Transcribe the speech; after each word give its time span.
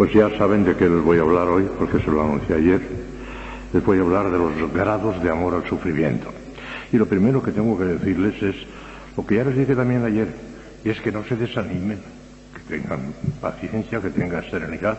Pues 0.00 0.14
ya 0.14 0.30
saben 0.38 0.64
de 0.64 0.74
qué 0.76 0.88
les 0.88 1.04
voy 1.04 1.18
a 1.18 1.20
hablar 1.20 1.46
hoy, 1.48 1.68
porque 1.78 1.98
se 1.98 2.10
lo 2.10 2.22
anuncié 2.22 2.56
ayer. 2.56 2.80
Les 3.70 3.84
voy 3.84 3.98
a 3.98 4.00
hablar 4.00 4.30
de 4.30 4.38
los 4.38 4.72
grados 4.72 5.22
de 5.22 5.28
amor 5.28 5.52
al 5.52 5.68
sufrimiento. 5.68 6.32
Y 6.90 6.96
lo 6.96 7.04
primero 7.04 7.42
que 7.42 7.52
tengo 7.52 7.76
que 7.76 7.84
decirles 7.84 8.42
es 8.42 8.56
lo 9.14 9.26
que 9.26 9.34
ya 9.34 9.44
les 9.44 9.58
dije 9.58 9.76
también 9.76 10.02
ayer, 10.02 10.28
y 10.82 10.88
es 10.88 10.98
que 11.02 11.12
no 11.12 11.22
se 11.24 11.36
desanimen, 11.36 12.00
que 12.54 12.78
tengan 12.78 13.12
paciencia, 13.42 14.00
que 14.00 14.08
tengan 14.08 14.42
serenidad, 14.50 14.98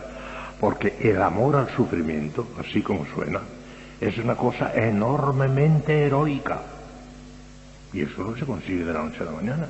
porque 0.59 0.93
el 1.00 1.20
amor 1.20 1.55
al 1.55 1.70
sufrimiento, 1.70 2.49
así 2.59 2.83
como 2.83 3.04
suena, 3.07 3.39
es 3.99 4.15
una 4.20 4.36
cosa 4.36 4.71
enormemente 4.75 6.05
heroica. 6.05 6.61
Y 7.91 8.02
eso 8.02 8.23
no 8.23 8.38
se 8.38 8.45
consigue 8.45 8.86
de 8.86 8.93
la 8.93 9.02
noche 9.02 9.21
a 9.21 9.25
la 9.25 9.31
mañana. 9.31 9.68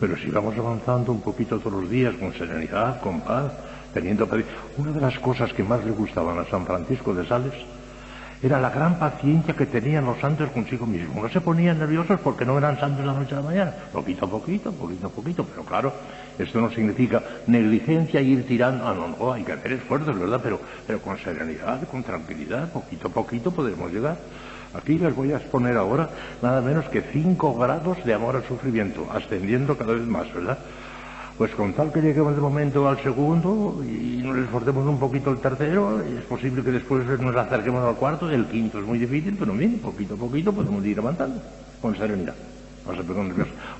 Pero 0.00 0.16
si 0.16 0.32
vamos 0.32 0.58
avanzando 0.58 1.12
un 1.12 1.20
poquito 1.20 1.60
todos 1.60 1.80
los 1.80 1.88
días 1.88 2.16
con 2.16 2.32
serenidad, 2.32 3.00
con 3.00 3.20
paz, 3.20 3.52
teniendo 3.96 4.28
Una 4.76 4.92
de 4.92 5.00
las 5.00 5.18
cosas 5.20 5.54
que 5.54 5.64
más 5.64 5.82
le 5.82 5.90
gustaban 5.90 6.38
a 6.38 6.44
San 6.44 6.66
Francisco 6.66 7.14
de 7.14 7.26
Sales 7.26 7.54
era 8.42 8.60
la 8.60 8.68
gran 8.68 8.98
paciencia 8.98 9.56
que 9.56 9.64
tenían 9.64 10.04
los 10.04 10.18
santos 10.18 10.50
consigo 10.50 10.84
mismos. 10.84 11.22
No 11.22 11.28
se 11.30 11.40
ponían 11.40 11.78
nerviosos 11.78 12.20
porque 12.20 12.44
no 12.44 12.58
eran 12.58 12.78
santos 12.78 13.06
la 13.06 13.14
noche 13.14 13.34
a 13.34 13.38
la 13.38 13.48
mañana. 13.48 13.72
Poquito 13.90 14.26
a 14.26 14.28
poquito, 14.28 14.70
poquito 14.70 15.06
a 15.06 15.10
poquito. 15.10 15.44
Pero 15.44 15.62
claro, 15.64 15.92
esto 16.38 16.60
no 16.60 16.70
significa 16.70 17.22
negligencia 17.46 18.20
y 18.20 18.32
ir 18.32 18.46
tirando. 18.46 18.86
Ah, 18.86 18.94
no, 18.94 19.16
no, 19.16 19.32
hay 19.32 19.42
que 19.42 19.52
hacer 19.52 19.72
esfuerzos, 19.72 20.18
¿verdad? 20.18 20.40
Pero, 20.42 20.60
pero 20.86 21.00
con 21.00 21.16
serenidad, 21.16 21.88
con 21.88 22.02
tranquilidad, 22.02 22.70
poquito 22.70 23.08
a 23.08 23.10
poquito 23.10 23.50
podemos 23.50 23.90
llegar. 23.90 24.18
Aquí 24.74 24.98
les 24.98 25.16
voy 25.16 25.32
a 25.32 25.38
exponer 25.38 25.74
ahora 25.78 26.10
nada 26.42 26.60
menos 26.60 26.84
que 26.90 27.00
cinco 27.00 27.54
grados 27.54 28.04
de 28.04 28.12
amor 28.12 28.36
al 28.36 28.44
sufrimiento, 28.44 29.08
ascendiendo 29.10 29.78
cada 29.78 29.94
vez 29.94 30.06
más, 30.06 30.30
¿verdad? 30.34 30.58
Pues 31.38 31.54
con 31.54 31.74
tal 31.74 31.92
que 31.92 32.00
lleguemos 32.00 32.34
de 32.34 32.40
momento 32.40 32.88
al 32.88 32.98
segundo 33.02 33.82
y 33.84 34.22
nos 34.22 34.38
esforcemos 34.38 34.86
un 34.86 34.98
poquito 34.98 35.30
el 35.30 35.38
tercero, 35.38 36.00
es 36.00 36.24
posible 36.24 36.62
que 36.62 36.70
después 36.70 37.04
nos 37.20 37.36
acerquemos 37.36 37.84
al 37.84 37.94
cuarto, 37.96 38.30
el 38.30 38.46
quinto 38.46 38.78
es 38.78 38.86
muy 38.86 38.98
difícil, 38.98 39.36
pero 39.38 39.52
bien, 39.52 39.78
poquito 39.80 40.14
a 40.14 40.16
poquito 40.16 40.50
podemos 40.52 40.84
ir 40.86 40.98
avanzando, 40.98 41.42
con 41.82 41.94
serenidad. 41.94 42.34
No 42.86 42.94
se. 42.94 43.02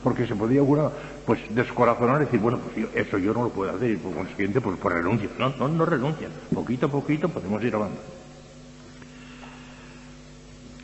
Porque 0.03 0.27
se 0.27 0.35
podía 0.35 0.63
uno, 0.63 0.91
pues, 1.25 1.41
descorazonar 1.55 2.23
y 2.23 2.25
decir, 2.25 2.41
bueno, 2.41 2.59
pues 2.59 2.89
eso 2.95 3.19
yo 3.19 3.33
no 3.33 3.45
lo 3.45 3.51
puedo 3.51 3.75
hacer, 3.75 3.93
y 3.93 3.97
por 3.97 4.13
consiguiente, 4.15 4.61
pues, 4.61 4.77
por 4.79 4.93
renuncia. 4.93 5.29
No, 5.39 5.51
no, 5.51 5.69
no 5.69 5.87
renuncian. 5.87 6.33
Poquito 6.53 6.87
a 6.87 6.91
poquito 6.91 7.29
podemos 7.29 7.63
ir 7.63 7.75
avanzando. 7.75 8.03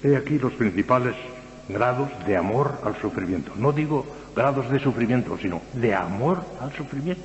He 0.04 0.16
aquí 0.16 0.38
los 0.38 0.52
principales 0.52 1.14
grados 1.68 2.08
de 2.26 2.36
amor 2.36 2.80
al 2.84 2.96
sufrimiento. 3.00 3.52
No 3.56 3.72
digo 3.72 4.06
grados 4.34 4.70
de 4.70 4.78
sufrimiento, 4.78 5.36
sino 5.38 5.60
de 5.72 5.94
amor 5.94 6.44
al 6.60 6.72
sufrimiento. 6.72 7.22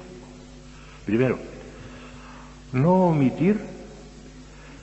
Primero, 1.06 1.40
no 2.74 3.08
omitir 3.08 3.60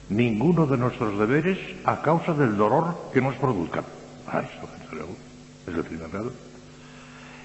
ninguno 0.08 0.66
de 0.66 0.76
nuestros 0.76 1.18
deberes 1.18 1.58
a 1.84 2.00
causa 2.02 2.34
del 2.34 2.56
dolor 2.56 3.10
que 3.12 3.20
nos 3.20 3.34
produzcan. 3.36 3.84
Ah, 4.26 4.42
es 4.42 5.74
el 5.74 5.84
primer 5.84 6.08
grado. 6.10 6.32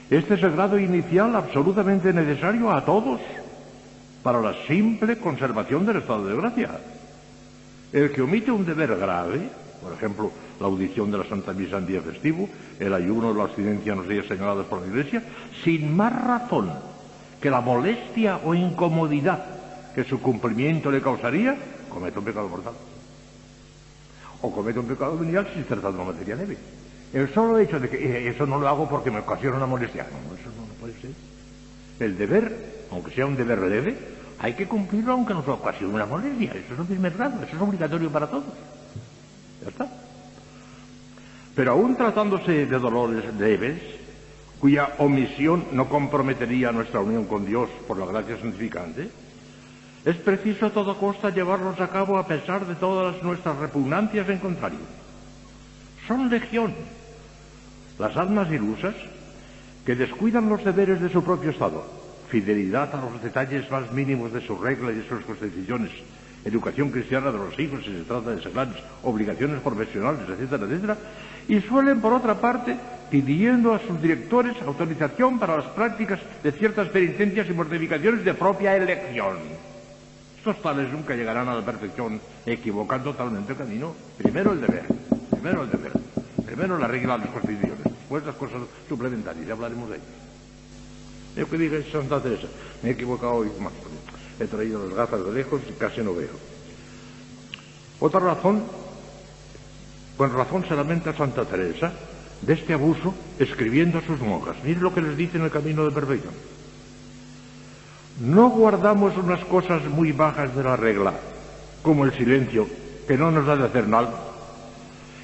Este 0.10 0.34
es 0.34 0.44
el 0.44 0.52
grado 0.52 0.80
inicial 0.80 1.36
absolutamente 1.36 2.12
necesario 2.14 2.72
a 2.72 2.84
todos 2.84 3.22
para 4.24 4.42
la 4.42 4.54
simple 4.66 5.18
conservación 5.18 5.86
del 5.86 5.98
estado 5.98 6.26
de 6.26 6.36
gracia. 6.36 6.80
El 7.94 8.12
que 8.12 8.22
omite 8.22 8.52
un 8.52 8.66
deber 8.66 8.96
grave, 8.98 9.50
por 9.82 9.94
ejemplo, 9.94 10.32
la 10.60 10.68
audición 10.68 11.12
de 11.12 11.18
la 11.18 11.26
Santa 11.26 11.54
Misa 11.54 11.78
en 11.78 11.88
día 11.88 12.02
festivo, 12.02 12.50
el 12.80 12.94
ayuno, 12.94 13.34
la 13.34 13.44
abstinencia 13.44 13.94
en 13.94 14.00
los 14.00 14.08
días 14.08 14.26
señalados 14.28 14.66
por 14.66 14.82
la 14.82 14.88
Iglesia, 14.88 15.24
sin 15.64 15.96
más 15.96 16.14
razón 16.22 16.72
que 17.40 17.50
la 17.50 17.62
molestia 17.62 18.40
o 18.44 18.54
incomodidad 18.54 19.60
que 19.96 20.04
su 20.04 20.22
cumplimiento 20.22 20.92
le 20.92 21.02
causaría, 21.02 21.58
comete 21.90 22.20
un 22.20 22.26
pecado 22.26 22.50
mortal. 22.50 22.74
O 24.42 24.52
comete 24.52 24.80
un 24.80 24.88
pecado 24.88 25.18
venial 25.18 25.48
si 25.54 25.64
se 25.64 25.76
de 25.76 25.88
una 25.88 26.04
materia 26.04 26.36
leve. 26.36 26.58
El 27.12 27.34
solo 27.34 27.58
hecho 27.58 27.80
de 27.80 27.90
que 27.90 27.98
eh, 27.98 28.30
eso 28.30 28.46
no 28.46 28.60
lo 28.60 28.68
hago 28.68 28.88
porque 28.88 29.10
me 29.12 29.20
ocasiona 29.20 29.58
una 29.58 29.66
molestia, 29.66 30.04
no, 30.04 30.36
eso 30.36 30.50
no, 30.56 30.66
puede 30.80 30.94
ser. 31.02 31.12
El 32.00 32.18
deber, 32.18 32.86
aunque 32.92 33.12
sea 33.12 33.26
un 33.26 33.36
deber 33.36 33.60
leve, 33.60 33.98
hay 34.40 34.54
que 34.54 34.68
cumplirlo 34.68 35.14
aunque 35.14 35.34
nos 35.34 35.48
ocasione 35.48 35.94
una 35.94 36.06
molestia. 36.06 36.52
Eso 36.52 36.74
es 36.74 36.80
un 36.80 36.86
primer 36.86 37.14
grado, 37.14 37.44
eso 37.44 37.56
es 37.56 37.62
obligatorio 37.62 38.10
para 38.10 38.28
todos. 38.28 38.46
Está. 39.70 39.88
Pero 41.56 41.72
aún 41.72 41.96
tratándose 41.96 42.66
de 42.66 42.80
dolores 42.80 43.34
leves, 43.36 43.80
cuya 44.60 44.96
omisión 45.00 45.66
no 45.72 45.88
comprometería 45.88 46.72
nuestra 46.72 47.00
unión 47.00 47.26
con 47.26 47.46
Dios 47.46 47.70
por 47.88 47.98
la 47.98 48.06
gracia 48.06 48.38
santificante, 48.40 49.10
es 50.06 50.16
preciso 50.18 50.68
a 50.68 50.70
toda 50.72 50.96
costa 50.96 51.30
llevarlos 51.30 51.80
a 51.80 51.90
cabo 51.90 52.18
a 52.18 52.28
pesar 52.28 52.66
de 52.66 52.76
todas 52.76 53.22
nuestras 53.24 53.58
repugnancias 53.58 54.28
en 54.30 54.40
contrario. 54.40 54.80
Son 56.08 56.30
legión 56.30 56.74
las 58.00 58.16
almas 58.16 58.50
ilusas 58.52 58.96
que 59.86 59.96
descuidan 59.96 60.50
los 60.50 60.64
deberes 60.64 61.02
de 61.02 61.10
su 61.10 61.24
propio 61.24 61.52
Estado, 61.52 61.84
fidelidad 62.30 62.94
a 62.96 63.02
los 63.02 63.22
detalles 63.22 63.70
más 63.70 63.92
mínimos 63.92 64.32
de 64.32 64.42
sus 64.42 64.60
reglas 64.60 64.94
y 64.94 65.00
de 65.00 65.10
sus 65.10 65.26
constituciones, 65.26 65.92
educación 66.46 66.92
cristiana 66.92 67.32
de 67.32 67.38
los 67.38 67.58
hijos 67.60 67.84
si 67.84 67.92
se 67.92 68.04
trata 68.04 68.32
de 68.32 68.42
seglares, 68.42 68.76
obligaciones 69.04 69.62
profesionales, 69.62 70.22
etcétera, 70.30 70.66
etcétera, 70.66 70.98
y 71.48 71.62
suelen, 71.62 72.00
por 72.00 72.14
otra 72.14 72.36
parte, 72.36 72.78
pidiendo 73.10 73.74
a 73.74 73.80
sus 73.80 74.02
directores 74.02 74.56
autorización 74.62 75.40
para 75.40 75.58
las 75.58 75.66
prácticas 75.68 76.20
de 76.44 76.52
ciertas 76.52 76.90
penitencias 76.90 77.50
y 77.50 77.54
mortificaciones 77.54 78.24
de 78.24 78.34
propia 78.34 78.76
elección. 78.76 79.38
Estos 80.38 80.62
tales 80.62 80.92
nunca 80.92 81.16
llegarán 81.16 81.50
a 81.50 81.56
la 81.56 81.66
perfección, 81.66 82.22
equivocando 82.46 83.12
totalmente 83.12 83.52
el 83.52 83.58
camino. 83.58 83.94
Primero 84.18 84.54
el 84.54 84.62
deber, 84.62 84.86
primero 85.32 85.64
el 85.64 85.72
deber, 85.72 85.92
primero 86.46 86.78
la 86.78 86.88
regla 86.88 87.18
de 87.18 87.26
las 87.26 87.34
constituciones, 87.34 87.84
después 87.84 88.26
las 88.26 88.36
cosas 88.36 88.62
suplementarias, 88.88 89.46
ya 89.46 89.54
hablaremos 89.54 89.90
de 89.90 89.96
ellas. 89.98 90.08
Yo 91.36 91.50
que 91.50 91.58
dije 91.58 91.92
Santa 91.92 92.22
Teresa, 92.22 92.48
me 92.82 92.90
he 92.90 92.92
equivocado 92.94 93.34
hoy 93.34 93.50
más. 93.60 93.74
He 94.40 94.46
traído 94.46 94.86
las 94.86 94.96
gafas 94.96 95.26
de 95.26 95.32
lejos 95.32 95.62
y 95.70 95.74
casi 95.74 96.02
no 96.02 96.16
veo. 96.16 96.30
Otra 98.00 98.20
razón 98.20 98.64
con 100.20 100.34
razón 100.34 100.66
se 100.68 100.76
lamenta 100.76 101.14
Santa 101.14 101.46
Teresa 101.46 101.94
de 102.42 102.54
este 102.54 102.74
abuso 102.74 103.14
escribiendo 103.40 104.00
a 104.00 104.02
sus 104.02 104.20
monjas. 104.20 104.58
Miren 104.66 104.84
lo 104.84 104.94
que 104.94 105.02
les 105.02 105.16
dice 105.16 105.38
en 105.38 105.46
el 105.46 105.50
camino 105.50 105.86
de 105.86 105.92
perfección. 105.92 106.34
No 108.20 108.50
guardamos 108.50 109.16
unas 109.16 109.44
cosas 109.46 109.86
muy 109.86 110.12
bajas 110.12 110.54
de 110.54 110.64
la 110.64 110.76
regla, 110.76 111.14
como 111.82 112.04
el 112.04 112.12
silencio, 112.12 112.68
que 113.08 113.18
no 113.18 113.32
nos 113.32 113.46
da 113.46 113.56
de 113.56 113.64
hacer 113.64 113.88
nada. 113.88 114.12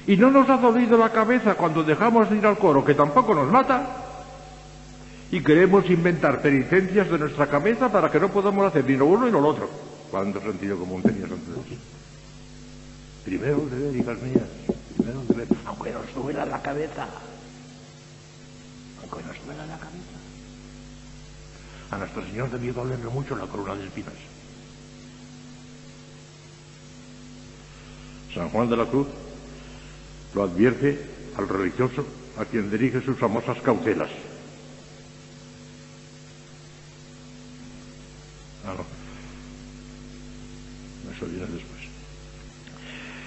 Y 0.06 0.16
no 0.16 0.30
nos 0.30 0.48
ha 0.48 0.56
dolido 0.56 0.96
la 0.96 1.12
cabeza 1.12 1.56
cuando 1.56 1.82
dejamos 1.84 2.30
de 2.30 2.36
ir 2.36 2.46
al 2.46 2.56
coro, 2.56 2.82
que 2.82 2.94
tampoco 2.94 3.34
nos 3.34 3.52
mata. 3.52 4.05
Y 5.36 5.42
queremos 5.42 5.84
inventar 5.90 6.40
penitencias 6.40 7.10
de 7.10 7.18
nuestra 7.18 7.46
cabeza 7.46 7.92
para 7.92 8.10
que 8.10 8.18
no 8.18 8.30
podamos 8.30 8.66
hacer 8.66 8.86
ni 8.86 8.96
lo 8.96 9.04
uno 9.04 9.26
ni 9.26 9.32
lo 9.32 9.46
otro. 9.46 9.68
Cuánto 10.10 10.40
sentido 10.40 10.78
común 10.78 11.02
tenía 11.02 11.28
Santa 11.28 11.60
Teresa. 11.62 11.82
Primero 13.22 13.62
el 13.64 13.70
deber, 13.70 13.96
hijas 13.96 14.22
mías 14.22 14.48
aunque 15.66 15.92
nos 15.92 16.14
duela 16.14 16.46
la 16.46 16.62
cabeza. 16.62 17.06
Aunque 19.02 19.28
nos 19.28 19.44
duela 19.44 19.66
la 19.66 19.76
cabeza. 19.76 20.16
A 21.90 21.98
nuestro 21.98 22.24
Señor 22.24 22.50
debió 22.50 22.72
dolerle 22.72 23.10
mucho 23.10 23.36
la 23.36 23.46
corona 23.46 23.74
de 23.74 23.88
espinas. 23.88 24.14
San 28.32 28.48
Juan 28.48 28.70
de 28.70 28.76
la 28.78 28.86
Cruz 28.86 29.08
lo 30.32 30.44
advierte 30.44 30.98
al 31.36 31.46
religioso 31.46 32.06
a 32.38 32.46
quien 32.46 32.70
dirige 32.70 33.02
sus 33.02 33.18
famosas 33.18 33.60
cautelas. 33.60 34.08
Después. 41.20 41.76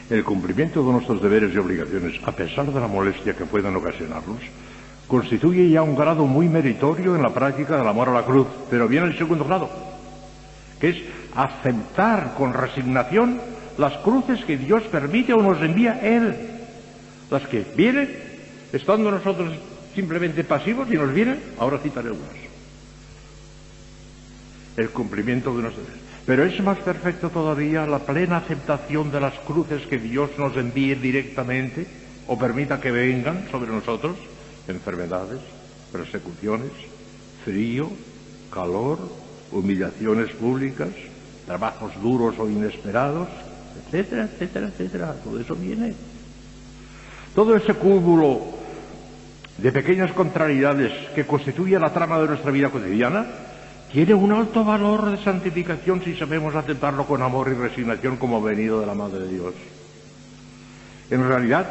El 0.09 0.23
cumplimiento 0.23 0.83
de 0.83 0.91
nuestros 0.91 1.21
deberes 1.21 1.53
y 1.53 1.57
obligaciones, 1.57 2.19
a 2.25 2.31
pesar 2.31 2.71
de 2.71 2.79
la 2.79 2.87
molestia 2.87 3.35
que 3.35 3.45
puedan 3.45 3.75
ocasionarnos, 3.75 4.39
constituye 5.07 5.69
ya 5.69 5.81
un 5.81 5.95
grado 5.95 6.25
muy 6.25 6.49
meritorio 6.49 7.15
en 7.15 7.21
la 7.21 7.33
práctica 7.33 7.77
del 7.77 7.87
amor 7.87 8.09
a 8.09 8.13
la 8.13 8.25
cruz. 8.25 8.47
Pero 8.69 8.87
viene 8.87 9.07
el 9.07 9.17
segundo 9.17 9.45
grado, 9.45 9.69
que 10.79 10.89
es 10.89 10.97
aceptar 11.35 12.33
con 12.35 12.53
resignación 12.53 13.39
las 13.77 13.97
cruces 13.97 14.43
que 14.45 14.57
Dios 14.57 14.83
permite 14.83 15.33
o 15.33 15.41
nos 15.41 15.61
envía 15.61 15.99
Él. 16.01 16.35
Las 17.29 17.47
que 17.47 17.65
vienen, 17.75 18.09
estando 18.73 19.11
nosotros 19.11 19.53
simplemente 19.95 20.43
pasivos 20.43 20.91
y 20.91 20.95
nos 20.95 21.13
vienen, 21.13 21.39
ahora 21.59 21.77
citaré 21.79 22.09
unas. 22.09 22.48
El 24.79 24.91
cumplimiento 24.91 25.53
de 25.53 25.63
nuestros. 25.63 25.87
Pero 26.25 26.45
es 26.45 26.57
más 26.63 26.77
perfecto 26.77 27.29
todavía 27.29 27.85
la 27.85 27.99
plena 27.99 28.37
aceptación 28.37 29.11
de 29.11 29.19
las 29.19 29.33
cruces 29.39 29.85
que 29.87 29.97
Dios 29.97 30.29
nos 30.37 30.55
envíe 30.55 30.95
directamente 30.95 31.85
o 32.27 32.39
permita 32.39 32.79
que 32.79 32.89
vengan 32.89 33.45
sobre 33.51 33.71
nosotros, 33.71 34.15
enfermedades, 34.69 35.41
persecuciones, 35.91 36.71
frío, 37.43 37.89
calor, 38.53 38.99
humillaciones 39.51 40.31
públicas, 40.31 40.89
trabajos 41.45 41.91
duros 42.01 42.35
o 42.39 42.49
inesperados, 42.49 43.27
etcétera, 43.85 44.29
etcétera, 44.31 44.67
etcétera. 44.67 45.15
Todo 45.21 45.41
eso 45.41 45.55
viene. 45.55 45.93
Todo 47.35 47.53
ese 47.57 47.73
cúmulo 47.73 48.39
de 49.57 49.73
pequeñas 49.73 50.13
contrariedades 50.13 50.93
que 51.13 51.25
constituye 51.25 51.77
la 51.77 51.91
trama 51.91 52.17
de 52.19 52.27
nuestra 52.27 52.51
vida 52.51 52.69
cotidiana 52.69 53.48
tiene 53.91 54.13
un 54.13 54.31
alto 54.31 54.63
valor 54.63 55.09
de 55.09 55.23
santificación 55.23 56.01
si 56.03 56.15
sabemos 56.15 56.55
aceptarlo 56.55 57.05
con 57.05 57.21
amor 57.21 57.49
y 57.49 57.55
resignación 57.55 58.17
como 58.17 58.41
venido 58.41 58.79
de 58.79 58.85
la 58.85 58.93
Madre 58.93 59.19
de 59.19 59.29
Dios. 59.29 59.53
En 61.09 61.27
realidad, 61.27 61.65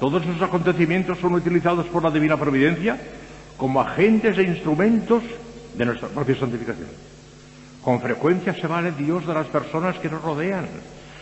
todos 0.00 0.22
esos 0.22 0.42
acontecimientos 0.42 1.18
son 1.18 1.34
utilizados 1.34 1.86
por 1.86 2.04
la 2.04 2.10
Divina 2.10 2.36
Providencia 2.36 2.96
como 3.56 3.80
agentes 3.80 4.38
e 4.38 4.42
instrumentos 4.42 5.22
de 5.76 5.84
nuestra 5.84 6.08
propia 6.08 6.38
santificación. 6.38 6.88
Con 7.82 8.00
frecuencia 8.00 8.54
se 8.54 8.66
vale 8.66 8.92
Dios 8.92 9.26
de 9.26 9.34
las 9.34 9.46
personas 9.46 9.98
que 9.98 10.08
nos 10.08 10.22
rodean, 10.22 10.66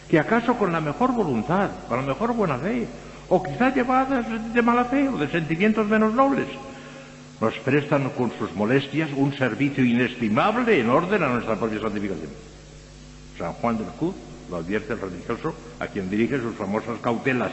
que 0.09 0.19
acaso 0.19 0.55
con 0.57 0.73
la 0.73 0.81
mejor 0.81 1.13
voluntad, 1.13 1.71
con 1.89 1.99
la 1.99 2.07
mejor 2.07 2.35
buena 2.35 2.59
fe, 2.59 2.87
o 3.29 3.43
quizá 3.43 3.73
llevadas 3.73 4.27
de 4.53 4.63
mala 4.63 4.85
fe 4.85 5.09
o 5.09 5.17
de 5.17 5.29
sentimientos 5.29 5.87
menos 5.87 6.13
nobles, 6.13 6.47
nos 7.41 7.55
prestan 7.59 8.11
con 8.11 8.33
sus 8.39 8.55
molestias 8.55 9.11
un 9.17 9.37
servicio 9.37 9.85
inestimable 9.85 10.79
en 10.79 10.89
orden 10.89 11.23
a 11.23 11.29
nuestra 11.29 11.57
propia 11.57 11.81
santificación. 11.81 12.31
San 13.39 13.53
Juan 13.55 13.79
de 13.79 13.85
la 13.85 13.93
Cruz 13.93 14.15
lo 14.51 14.57
advierte 14.57 14.93
el 14.93 15.01
religioso 15.01 15.55
a 15.81 15.87
quien 15.87 16.09
dirige 16.09 16.39
sus 16.39 16.55
famosas 16.55 16.99
cautelas. 17.01 17.53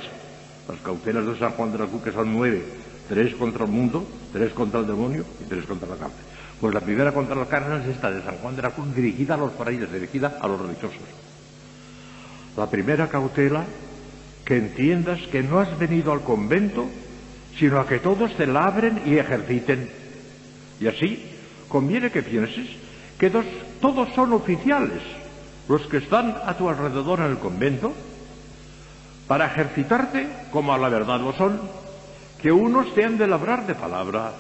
Las 0.67 0.79
cautelas 0.81 1.25
de 1.25 1.39
San 1.39 1.51
Juan 1.51 1.71
de 1.71 1.79
la 1.79 1.87
Cruz, 1.87 2.03
que 2.03 2.11
son 2.11 2.31
nueve, 2.31 2.63
tres 3.09 3.33
contra 3.35 3.65
el 3.65 3.71
mundo, 3.71 4.05
tres 4.31 4.53
contra 4.53 4.79
el 4.79 4.87
demonio 4.87 5.25
y 5.43 5.49
tres 5.49 5.65
contra 5.65 5.89
la 5.89 5.95
carne. 5.95 6.15
Pues 6.59 6.73
la 6.73 6.79
primera 6.79 7.11
contra 7.11 7.35
la 7.35 7.47
carne 7.47 7.83
es 7.83 7.95
esta 7.95 8.11
de 8.11 8.21
San 8.21 8.37
Juan 8.37 8.55
de 8.55 8.61
la 8.61 8.69
Cruz, 8.69 8.93
dirigida 8.95 9.33
a 9.33 9.37
los 9.37 9.53
frailes, 9.53 9.91
dirigida 9.91 10.37
a 10.39 10.47
los 10.47 10.61
religiosos. 10.61 11.01
La 12.55 12.69
primera 12.69 13.07
cautela, 13.07 13.65
que 14.45 14.57
entiendas 14.57 15.21
que 15.31 15.41
no 15.41 15.59
has 15.59 15.77
venido 15.79 16.11
al 16.11 16.21
convento 16.21 16.85
sino 17.57 17.79
a 17.79 17.87
que 17.87 17.99
todos 17.99 18.35
te 18.35 18.47
labren 18.47 19.01
y 19.05 19.17
ejerciten. 19.17 19.89
Y 20.79 20.87
así 20.87 21.23
conviene 21.67 22.11
que 22.11 22.23
pienses 22.23 22.67
que 23.17 23.29
todos 23.29 24.09
son 24.15 24.33
oficiales 24.33 25.01
los 25.67 25.81
que 25.87 25.97
están 25.97 26.35
a 26.45 26.55
tu 26.55 26.67
alrededor 26.67 27.19
en 27.19 27.27
el 27.27 27.37
convento 27.37 27.93
para 29.27 29.45
ejercitarte 29.45 30.27
como 30.51 30.73
a 30.73 30.77
la 30.77 30.89
verdad 30.89 31.19
lo 31.19 31.33
son, 31.33 31.61
que 32.41 32.51
unos 32.51 32.93
te 32.93 33.05
han 33.05 33.17
de 33.17 33.27
labrar 33.27 33.65
de 33.65 33.75
palabra, 33.75 34.33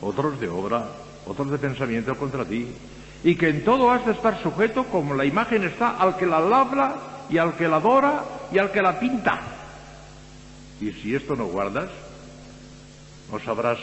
otros 0.00 0.38
de 0.38 0.48
obra, 0.48 0.84
otros 1.26 1.50
de 1.50 1.58
pensamiento 1.58 2.14
contra 2.16 2.44
ti, 2.44 2.68
y 3.24 3.34
que 3.34 3.48
en 3.48 3.64
todo 3.64 3.90
has 3.90 4.06
de 4.06 4.12
estar 4.12 4.40
sujeto 4.42 4.84
como 4.84 5.14
la 5.14 5.24
imagen 5.24 5.64
está 5.64 5.96
al 5.96 6.16
que 6.16 6.26
la 6.26 6.38
labra 6.38 6.94
y 7.28 7.38
al 7.38 7.54
que 7.54 7.66
la 7.66 7.76
adora 7.76 8.22
y 8.52 8.58
al 8.58 8.70
que 8.70 8.82
la 8.82 9.00
pinta. 9.00 9.40
Y 10.80 10.92
si 10.92 11.14
esto 11.14 11.34
no 11.34 11.46
guardas, 11.46 11.88
no 13.30 13.38
sabrás 13.40 13.78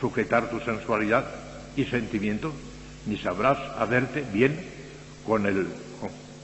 sujetar 0.00 0.50
tu 0.50 0.60
sensualidad 0.60 1.24
y 1.76 1.84
sentimiento, 1.84 2.52
ni 3.06 3.16
sabrás 3.18 3.58
haberte 3.78 4.24
bien 4.32 4.58
con 5.26 5.46
el 5.46 5.66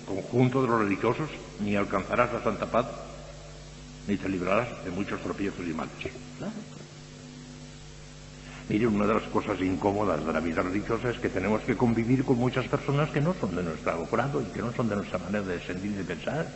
conjunto 0.06 0.62
de 0.62 0.68
los 0.68 0.80
religiosos, 0.80 1.28
ni 1.60 1.76
alcanzarás 1.76 2.32
la 2.32 2.42
santa 2.42 2.66
paz, 2.66 2.86
ni 4.08 4.16
te 4.16 4.28
librarás 4.28 4.84
de 4.84 4.90
muchos 4.90 5.20
tropiezos 5.20 5.66
y 5.66 5.74
males. 5.74 5.92
Mire, 8.68 8.86
una 8.86 9.06
de 9.06 9.14
las 9.14 9.24
cosas 9.24 9.60
incómodas 9.60 10.24
de 10.24 10.32
la 10.32 10.40
vida 10.40 10.62
religiosa 10.62 11.10
es 11.10 11.18
que 11.18 11.28
tenemos 11.28 11.62
que 11.62 11.76
convivir 11.76 12.24
con 12.24 12.38
muchas 12.38 12.66
personas 12.68 13.10
que 13.10 13.20
no 13.20 13.34
son 13.34 13.54
de 13.54 13.62
nuestro 13.62 14.06
grado 14.10 14.40
y 14.40 14.46
que 14.46 14.60
no 14.60 14.72
son 14.72 14.88
de 14.88 14.96
nuestra 14.96 15.18
manera 15.18 15.44
de 15.44 15.60
sentir 15.60 15.90
y 15.90 15.94
de 15.94 16.04
pensar. 16.04 16.46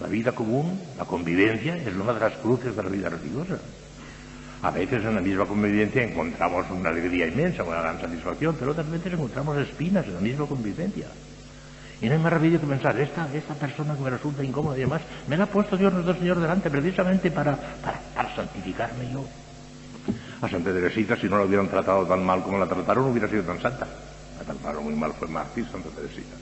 La 0.00 0.08
vida 0.08 0.32
común, 0.32 0.78
la 0.98 1.06
convivencia, 1.06 1.76
es 1.76 1.94
una 1.94 2.12
de 2.12 2.20
las 2.20 2.34
cruces 2.34 2.76
de 2.76 2.82
la 2.82 2.88
vida 2.90 3.08
religiosa. 3.08 3.58
A 4.62 4.70
veces 4.70 5.02
en 5.04 5.14
la 5.14 5.20
misma 5.20 5.46
convivencia 5.46 6.02
encontramos 6.02 6.70
una 6.70 6.90
alegría 6.90 7.26
inmensa, 7.26 7.62
una 7.62 7.80
gran 7.80 8.00
satisfacción, 8.00 8.56
pero 8.58 8.72
otras 8.72 8.90
veces 8.90 9.14
encontramos 9.14 9.56
espinas 9.56 10.04
en 10.06 10.14
la 10.14 10.20
misma 10.20 10.46
convivencia. 10.46 11.06
Y 12.00 12.06
no 12.08 12.12
hay 12.12 12.18
más 12.18 12.32
remedio 12.32 12.60
que 12.60 12.66
pensar, 12.66 12.98
esta, 13.00 13.26
esta 13.32 13.54
persona 13.54 13.94
que 13.94 14.02
me 14.02 14.10
resulta 14.10 14.44
incómoda 14.44 14.76
y 14.76 14.80
demás, 14.80 15.00
me 15.28 15.36
la 15.36 15.44
ha 15.44 15.46
puesto 15.46 15.78
Dios 15.78 15.90
nuestro 15.92 16.14
Señor 16.14 16.40
delante 16.40 16.68
precisamente 16.68 17.30
para, 17.30 17.56
para, 17.56 18.34
santificarme 18.34 19.10
yo. 19.10 19.24
A 20.42 20.48
Santa 20.48 20.74
Teresita, 20.74 21.16
si 21.16 21.26
no 21.26 21.38
la 21.38 21.44
hubieran 21.44 21.68
tratado 21.68 22.04
tan 22.06 22.24
mal 22.24 22.42
como 22.42 22.58
la 22.58 22.66
trataron, 22.66 23.06
hubiera 23.06 23.28
sido 23.28 23.44
tan 23.44 23.62
santa. 23.62 23.86
La 24.38 24.44
trataron 24.44 24.84
muy 24.84 24.94
mal, 24.94 25.14
fue 25.14 25.26
mártir 25.26 25.66
Santa 25.70 25.88
Teresita 25.88 26.36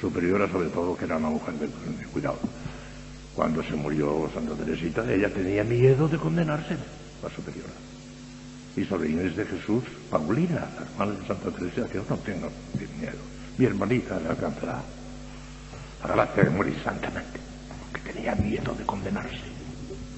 superiora 0.00 0.48
sobre 0.48 0.68
todo, 0.68 0.96
que 0.96 1.04
era 1.04 1.16
una 1.16 1.30
mujer 1.30 1.54
de 1.54 1.68
cuidado. 2.06 2.38
Cuando 3.34 3.62
se 3.62 3.74
murió 3.74 4.30
Santa 4.32 4.54
Teresita, 4.54 5.04
ella 5.12 5.28
tenía 5.28 5.62
miedo 5.62 6.08
de 6.08 6.16
condenarse, 6.16 6.74
la 7.22 7.28
superiora. 7.28 7.72
Y 8.74 8.84
sobre 8.84 9.08
de 9.10 9.44
Jesús, 9.44 9.84
Paulina, 10.10 10.66
la 10.74 10.86
hermana 10.86 11.20
de 11.20 11.26
Santa 11.26 11.50
Teresita, 11.50 11.86
que 11.86 11.98
no 11.98 12.16
tengo 12.16 12.48
miedo. 12.98 13.18
Mi 13.58 13.66
hermanita 13.66 14.18
le 14.20 14.28
alcanzará 14.28 14.80
la 16.02 16.14
gracia 16.14 16.44
de 16.44 16.50
morir 16.50 16.76
santamente, 16.82 17.40
porque 17.92 18.12
tenía 18.12 18.34
miedo 18.34 18.74
de 18.74 18.84
condenarse, 18.84 19.44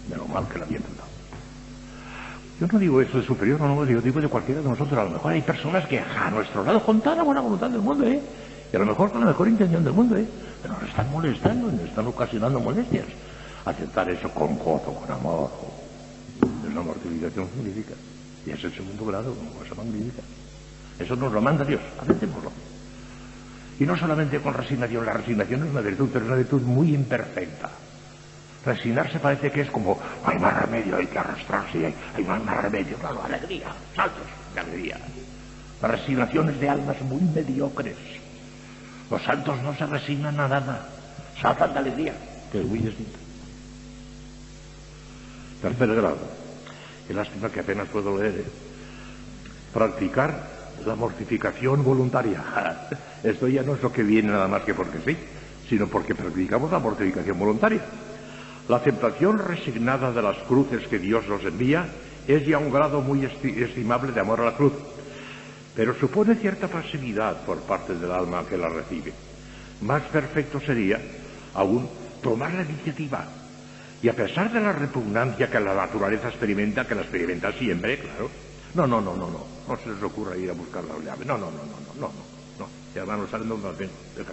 de 0.09 0.17
lo 0.17 0.27
mal 0.27 0.47
que 0.49 0.59
la 0.59 0.65
había 0.65 0.79
tratado. 0.79 1.09
Yo 2.61 2.67
no 2.67 2.79
digo 2.79 3.01
eso 3.01 3.19
de 3.19 3.27
superior, 3.27 3.61
no, 3.61 3.85
yo 3.85 4.01
digo 4.01 4.21
de 4.21 4.29
cualquiera 4.29 4.61
de 4.61 4.69
nosotros. 4.69 4.99
A 4.99 5.05
lo 5.05 5.11
mejor 5.11 5.33
hay 5.33 5.43
personas 5.43 5.87
que 5.87 6.01
a 6.01 6.31
nuestro 6.31 6.65
lado, 6.65 6.85
con 6.85 7.01
toda 7.01 7.17
la 7.17 7.23
buena 7.23 7.41
voluntad 7.41 7.71
del 7.71 7.81
mundo, 7.81 8.07
¿eh? 8.07 8.21
Y 8.73 8.77
a 8.77 8.79
lo 8.79 8.87
mejor 8.87 9.11
con 9.11 9.21
la 9.21 9.27
mejor 9.29 9.49
intención 9.49 9.83
del 9.83 9.95
mundo, 9.95 10.17
¿eh? 10.17 10.27
Pero 10.63 10.75
nos 10.75 10.89
están 10.89 11.11
molestando, 11.11 11.71
nos 11.73 11.81
están 11.83 12.07
ocasionando 12.07 12.61
molestias. 12.61 13.07
Aceptar 13.65 14.11
eso 14.11 14.31
con 14.31 14.59
gozo, 14.59 14.95
con 14.95 15.11
amor, 15.11 15.51
es 16.43 16.71
una 16.71 16.83
mortificación 16.83 17.49
magnífica. 17.57 17.95
Y 18.47 18.51
es 18.51 18.65
el 18.65 18.75
segundo 18.75 19.07
grado, 19.07 19.33
una 19.33 19.51
cosa 19.59 19.75
magnífica. 19.75 20.23
Eso 20.99 21.17
nos 21.17 21.33
lo 21.33 21.41
manda 21.41 21.65
Dios, 21.65 21.81
aceptémoslo. 22.01 22.51
Y 23.81 23.85
no 23.85 23.97
solamente 23.97 24.41
con 24.41 24.55
resignación, 24.55 25.07
la 25.07 25.13
resignación 25.13 25.65
es 25.65 25.71
una 25.71 25.81
virtud, 25.81 26.09
pero 26.13 26.25
es 26.25 26.29
una 26.29 26.39
virtud 26.39 26.63
muy 26.63 26.95
imperfecta. 26.95 27.71
Resignarse 28.67 29.19
parece 29.21 29.51
que 29.51 29.63
es 29.63 29.71
como, 29.71 29.99
hay 30.25 30.39
más 30.39 30.63
remedio, 30.63 30.97
hay 30.97 31.07
que 31.07 31.19
arrastrarse, 31.19 31.87
hay, 31.87 31.95
hay 32.17 32.25
más, 32.25 32.43
más 32.43 32.61
remedio. 32.63 32.97
Claro, 32.97 33.23
alegría, 33.23 33.69
saltos 33.95 34.27
de 34.53 34.61
alegría. 34.61 34.99
La 35.81 35.89
resignación 35.89 36.51
es 36.51 36.61
de 36.61 36.69
almas 36.69 37.01
muy 37.03 37.23
mediocres 37.23 37.97
los 39.11 39.23
santos 39.23 39.63
no 39.63 39.75
se 39.75 39.87
resignan 39.87 40.39
a 40.39 40.49
nada, 40.49 40.89
saltan 41.41 41.73
de 41.73 41.79
alegría, 41.79 42.15
que 42.53 42.61
es 42.61 42.67
muy 42.67 42.79
distinto. 42.79 43.19
Tercer 45.63 45.95
grado, 45.95 46.19
y 47.09 47.13
lástima 47.13 47.49
que 47.51 47.61
apenas 47.61 47.89
puedo 47.89 48.21
leer, 48.21 48.35
¿eh? 48.41 48.45
practicar 49.73 50.59
la 50.87 50.95
mortificación 50.95 51.83
voluntaria. 51.83 52.43
Esto 53.23 53.49
ya 53.49 53.63
no 53.63 53.75
es 53.75 53.83
lo 53.83 53.93
que 53.93 54.03
viene 54.03 54.31
nada 54.31 54.47
más 54.47 54.63
que 54.63 54.75
porque 54.75 54.99
sí, 55.05 55.17
sino 55.69 55.89
porque 55.89 56.15
practicamos 56.15 56.71
la 56.71 56.79
mortificación 56.79 57.39
voluntaria. 57.39 57.81
La 58.69 58.77
aceptación 58.77 59.39
resignada 59.39 60.13
de 60.13 60.23
las 60.23 60.37
cruces 60.39 60.87
que 60.89 60.99
Dios 60.99 61.27
nos 61.27 61.43
envía 61.45 61.87
es 62.27 62.47
ya 62.47 62.59
un 62.59 62.71
grado 62.71 63.01
muy 63.01 63.25
estimable 63.25 64.13
de 64.13 64.21
amor 64.21 64.41
a 64.41 64.45
la 64.45 64.57
cruz 64.57 64.75
pero 65.79 65.95
supone 65.95 66.35
cierta 66.35 66.67
pasividad 66.67 67.45
por 67.47 67.61
parte 67.61 67.95
del 67.95 68.11
alma 68.11 68.45
que 68.51 68.59
la 68.59 68.69
recibe. 68.69 69.13
Más 69.83 70.03
perfecto 70.11 70.59
sería, 70.59 71.01
aún, 71.55 71.89
tomar 72.21 72.53
la 72.53 72.63
iniciativa 72.65 73.25
y 74.03 74.09
a 74.09 74.13
pesar 74.13 74.53
de 74.53 74.61
la 74.61 74.73
repugnancia 74.73 75.49
que 75.49 75.61
la 75.61 75.75
naturaleza 75.75 76.31
experimenta, 76.31 76.85
que 76.85 76.97
la 76.97 77.03
experimenta 77.03 77.53
siempre, 77.53 78.01
claro. 78.01 78.29
No, 78.75 78.89
no, 78.89 79.01
no, 79.01 79.15
no, 79.15 79.31
no. 79.31 79.47
No 79.69 79.77
se 79.77 79.91
les 79.91 80.03
ocurra 80.03 80.37
ir 80.37 80.51
a 80.51 80.53
buscar 80.53 80.83
la 80.83 80.99
llave. 80.99 81.25
No, 81.25 81.39
no, 81.39 81.47
no, 81.47 81.59
no, 81.59 81.63
no, 81.63 81.95
no, 81.95 82.09
no. 82.09 82.13
no, 82.59 82.69
Ya 82.93 83.05
van 83.05 83.21
usando 83.21 83.57
más 83.57 83.79
bien 83.79 83.91
el. 84.17 84.25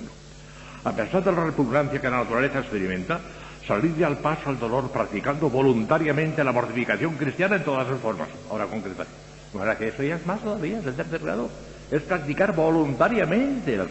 A 0.83 0.95
pesar 0.95 1.23
de 1.23 1.31
la 1.31 1.45
repugnancia 1.45 2.01
que 2.01 2.09
la 2.09 2.23
naturaleza 2.23 2.61
experimenta, 2.61 3.19
salirle 3.67 4.03
al 4.03 4.17
paso 4.17 4.49
al 4.49 4.57
dolor 4.57 4.91
practicando 4.91 5.51
voluntariamente 5.51 6.43
la 6.43 6.51
mortificación 6.51 7.13
cristiana 7.17 7.57
en 7.57 7.63
todas 7.63 7.87
sus 7.87 7.99
formas. 7.99 8.29
Ahora 8.49 8.65
concretaré. 8.65 9.24
Ahora 9.57 9.77
que 9.77 9.87
eso 9.87 10.03
ya 10.03 10.15
es 10.15 10.25
más 10.25 10.41
todavía, 10.41 10.79
es 10.79 10.85
el 10.85 10.95
tercer 10.95 11.21
grado. 11.21 11.49
Es 11.91 12.01
practicar 12.01 12.55
voluntariamente 12.55 13.77
las 13.77 13.87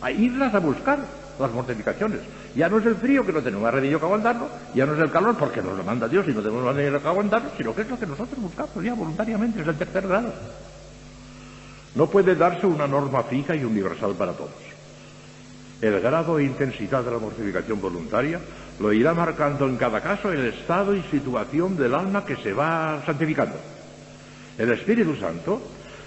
a 0.00 0.10
irlas 0.10 0.54
a 0.54 0.58
buscar 0.58 0.98
las 1.38 1.52
mortificaciones. 1.52 2.20
Ya 2.54 2.68
no 2.68 2.78
es 2.78 2.86
el 2.86 2.96
frío 2.96 3.24
que 3.24 3.32
no 3.32 3.40
tenemos 3.40 3.72
remedio 3.72 3.98
que 3.98 4.06
aguantarlo, 4.06 4.48
ya 4.74 4.86
no 4.86 4.94
es 4.94 5.00
el 5.00 5.10
calor 5.10 5.36
porque 5.36 5.62
nos 5.62 5.76
lo 5.76 5.84
manda 5.84 6.08
Dios 6.08 6.26
y 6.28 6.32
no 6.32 6.40
tenemos 6.40 6.64
remedio 6.64 7.00
que 7.00 7.08
aguantarlo, 7.08 7.50
sino 7.56 7.74
que 7.74 7.82
es 7.82 7.90
lo 7.90 7.98
que 7.98 8.06
nosotros 8.06 8.40
buscamos 8.40 8.84
ya 8.84 8.94
voluntariamente, 8.94 9.60
es 9.60 9.68
el 9.68 9.76
tercer 9.76 10.06
grado. 10.06 10.32
No 11.94 12.06
puede 12.08 12.34
darse 12.34 12.66
una 12.66 12.86
norma 12.86 13.22
fija 13.24 13.54
y 13.54 13.64
universal 13.64 14.14
para 14.14 14.32
todos. 14.32 14.50
El 15.80 16.00
grado 16.00 16.38
e 16.38 16.44
intensidad 16.44 17.04
de 17.04 17.10
la 17.10 17.18
mortificación 17.18 17.80
voluntaria 17.80 18.40
lo 18.80 18.92
irá 18.92 19.14
marcando 19.14 19.66
en 19.66 19.76
cada 19.76 20.00
caso 20.00 20.32
el 20.32 20.46
estado 20.46 20.94
y 20.94 21.02
situación 21.02 21.76
del 21.76 21.94
alma 21.94 22.24
que 22.24 22.36
se 22.36 22.52
va 22.52 23.00
santificando. 23.06 23.54
El 24.58 24.72
Espíritu 24.72 25.16
Santo 25.16 25.62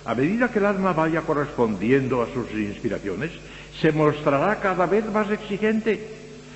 a 0.05 0.15
medida 0.15 0.49
que 0.49 0.59
el 0.59 0.65
alma 0.65 0.93
vaya 0.93 1.21
correspondiendo 1.21 2.21
a 2.21 2.27
sus 2.33 2.51
inspiraciones, 2.51 3.31
se 3.79 3.91
mostrará 3.91 4.59
cada 4.59 4.85
vez 4.85 5.05
más 5.11 5.29
exigente, 5.29 6.07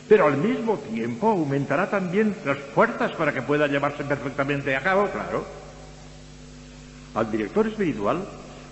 pero 0.09 0.27
al 0.27 0.37
mismo 0.37 0.77
tiempo 0.77 1.29
aumentará 1.29 1.89
también 1.89 2.35
las 2.43 2.57
fuerzas 2.57 3.11
para 3.13 3.33
que 3.33 3.41
pueda 3.41 3.67
llevarse 3.67 4.03
perfectamente 4.03 4.75
a 4.75 4.81
cabo, 4.81 5.07
claro. 5.09 5.45
Al 7.13 7.31
director 7.31 7.67
espiritual 7.67 8.25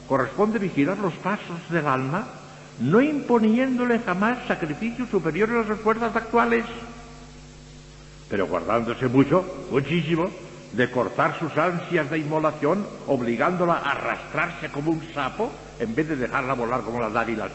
corresponde 0.08 0.60
vigilar 0.60 0.98
los 0.98 1.14
pasos 1.16 1.58
del 1.70 1.86
alma, 1.86 2.28
no 2.80 3.00
imponiéndole 3.00 4.00
jamás 4.00 4.40
sacrificios 4.48 5.10
superiores 5.10 5.66
a 5.66 5.68
sus 5.68 5.80
fuerzas 5.80 6.16
actuales, 6.16 6.66
pero 8.28 8.48
guardándose 8.48 9.08
mucho, 9.08 9.46
muchísimo, 9.70 10.30
de 10.74 10.90
cortar 10.90 11.38
sus 11.40 11.56
ansias 11.58 12.10
de 12.10 12.18
inmolación, 12.18 12.86
obligándola 13.08 13.76
a 13.76 13.92
arrastrarse 13.92 14.70
como 14.70 14.92
un 14.92 15.02
sapo 15.14 15.52
en 15.80 15.94
vez 15.94 16.10
de 16.10 16.16
dejarla 16.16 16.54
volar 16.54 16.82
como 16.82 17.00
las 17.00 17.16
águilas. 17.16 17.52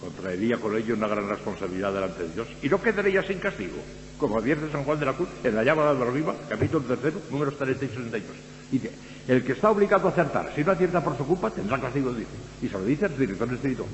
Contraería 0.00 0.58
con 0.58 0.76
ello 0.76 0.94
una 0.94 1.06
gran 1.06 1.28
responsabilidad 1.28 1.92
delante 1.92 2.24
de 2.24 2.34
Dios 2.34 2.48
y 2.62 2.68
no 2.68 2.80
quedaría 2.80 3.22
sin 3.22 3.38
castigo, 3.38 3.76
como 4.18 4.38
advierte 4.38 4.70
San 4.70 4.84
Juan 4.84 4.98
de 4.98 5.06
la 5.06 5.12
Cruz 5.12 5.28
en 5.42 5.54
la 5.54 5.64
llamada 5.64 5.94
de 5.94 6.10
Viva, 6.10 6.34
capítulo 6.48 6.84
tercero, 6.84 7.20
números 7.30 7.56
30 7.56 7.84
y 7.84 7.88
62. 7.88 8.36
Dice, 8.70 8.90
el 9.28 9.44
que 9.44 9.52
está 9.52 9.70
obligado 9.70 10.08
a 10.08 10.10
acertar, 10.10 10.52
si 10.54 10.64
no 10.64 10.72
acierta 10.72 11.02
por 11.02 11.16
su 11.16 11.26
culpa, 11.26 11.50
tendrá 11.50 11.80
castigo 11.80 12.12
de 12.12 12.20
Dios. 12.20 12.30
Y 12.62 12.68
se 12.68 12.72
lo 12.72 12.84
dice 12.84 13.06
al 13.06 13.16
director 13.16 13.52
espiritual. 13.52 13.88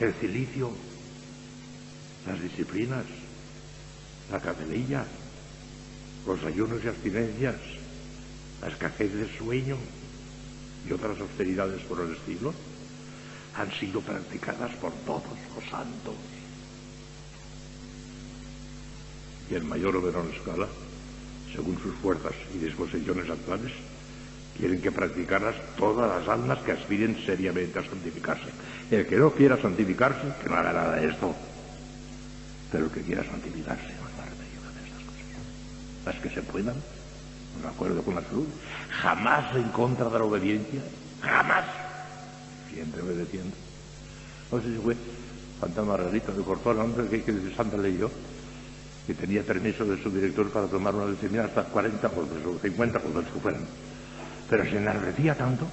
El 0.00 0.12
cilicio 0.14 0.70
las 2.26 2.40
disciplinas, 2.40 3.04
la 4.30 4.40
capelilla, 4.40 5.04
los 6.26 6.42
ayunos 6.44 6.84
y 6.84 6.88
abstinencias, 6.88 7.56
la 8.60 8.68
escasez 8.68 9.12
de 9.12 9.38
sueño 9.38 9.76
y 10.88 10.92
otras 10.92 11.18
austeridades 11.20 11.82
por 11.82 12.00
el 12.00 12.12
estilo, 12.14 12.52
han 13.56 13.72
sido 13.72 14.00
practicadas 14.00 14.72
por 14.76 14.92
todos 15.06 15.22
los 15.54 15.64
santos. 15.70 16.14
Y 19.50 19.56
en 19.56 19.68
mayor 19.68 19.96
o 19.96 20.30
escala, 20.30 20.68
según 21.52 21.76
sus 21.82 21.94
fuerzas 21.96 22.32
y 22.54 22.58
disposiciones 22.58 23.28
actuales, 23.28 23.72
quieren 24.56 24.80
que 24.80 24.92
practicarlas 24.92 25.56
todas 25.76 26.20
las 26.20 26.28
almas 26.28 26.58
que 26.60 26.72
aspiren 26.72 27.16
seriamente 27.24 27.78
a 27.78 27.84
santificarse. 27.84 28.50
El 28.90 29.06
que 29.06 29.16
no 29.16 29.32
quiera 29.32 29.60
santificarse, 29.60 30.32
que 30.42 30.48
no 30.48 30.56
haga 30.56 30.72
nada 30.72 30.96
de 30.96 31.08
esto. 31.08 31.34
Pero 32.70 32.86
el 32.86 32.90
que 32.90 33.02
quiera 33.02 33.24
santificarse 33.24 33.82
remedio 33.82 34.60
que 34.62 34.68
hacer 34.68 34.84
estas 34.84 35.04
cosas. 35.04 36.06
Las 36.06 36.16
que 36.16 36.30
se 36.30 36.42
puedan, 36.42 36.76
de 37.60 37.68
acuerdo 37.68 38.02
con 38.02 38.14
la 38.14 38.22
salud, 38.22 38.46
jamás 38.90 39.54
en 39.56 39.68
contra 39.70 40.08
de 40.08 40.18
la 40.18 40.24
obediencia, 40.24 40.80
jamás, 41.20 41.64
siempre 42.72 43.02
obedeciendo. 43.02 43.56
No 44.52 44.60
sé 44.60 44.68
si 44.68 44.76
fue 44.76 44.96
Santa 45.60 45.82
Margarita 45.82 46.32
de 46.32 46.42
Cortón, 46.42 46.78
hombre, 46.80 47.08
que, 47.08 47.22
que 47.22 47.54
Santa 47.54 47.76
leyó, 47.76 48.10
que 49.06 49.14
tenía 49.14 49.42
permiso 49.42 49.84
de 49.84 50.02
su 50.02 50.10
director 50.10 50.50
para 50.50 50.66
tomar 50.66 50.94
una 50.94 51.06
decisión 51.06 51.44
hasta 51.44 51.64
40 51.64 52.06
o 52.06 52.58
50 52.62 52.98
cuando 53.00 53.24
que 53.24 53.40
fueran. 53.40 53.66
Pero 54.48 54.64
se 54.64 54.76
enardecía 54.76 55.34
tanto 55.36 55.66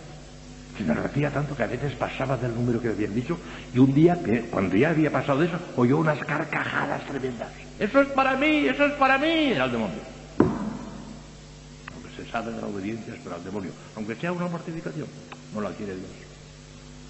se 0.78 0.84
me 0.84 1.32
tanto 1.32 1.56
que 1.56 1.64
a 1.64 1.68
veces 1.68 1.94
pasaba 1.94 2.38
del 2.38 2.54
número 2.54 2.80
que 2.80 2.90
habían 2.90 3.16
dicho 3.16 3.38
y 3.74 3.80
un 3.80 3.94
día, 3.94 4.18
cuando 4.52 4.76
ya 4.76 4.90
había 4.90 5.12
pasado 5.12 5.42
eso, 5.42 5.58
oyó 5.76 5.98
unas 5.98 6.20
carcajadas 6.20 7.04
tremendas. 7.08 7.50
Eso 7.80 8.02
es 8.02 8.08
para 8.10 8.36
mí, 8.38 8.68
eso 8.68 8.86
es 8.86 8.94
para 8.94 9.18
mí, 9.18 9.52
era 9.52 9.66
el 9.66 9.72
demonio. 9.72 10.00
Aunque 10.40 12.10
se 12.16 12.30
sabe 12.30 12.52
de 12.52 12.62
la 12.62 12.68
obediencia 12.68 13.16
es 13.16 13.20
para 13.22 13.38
el 13.38 13.44
demonio. 13.44 13.72
Aunque 13.96 14.16
sea 14.16 14.32
una 14.32 14.48
mortificación, 14.48 15.08
no 15.54 15.62
la 15.62 15.72
quiere 15.72 15.96
Dios. 15.96 16.12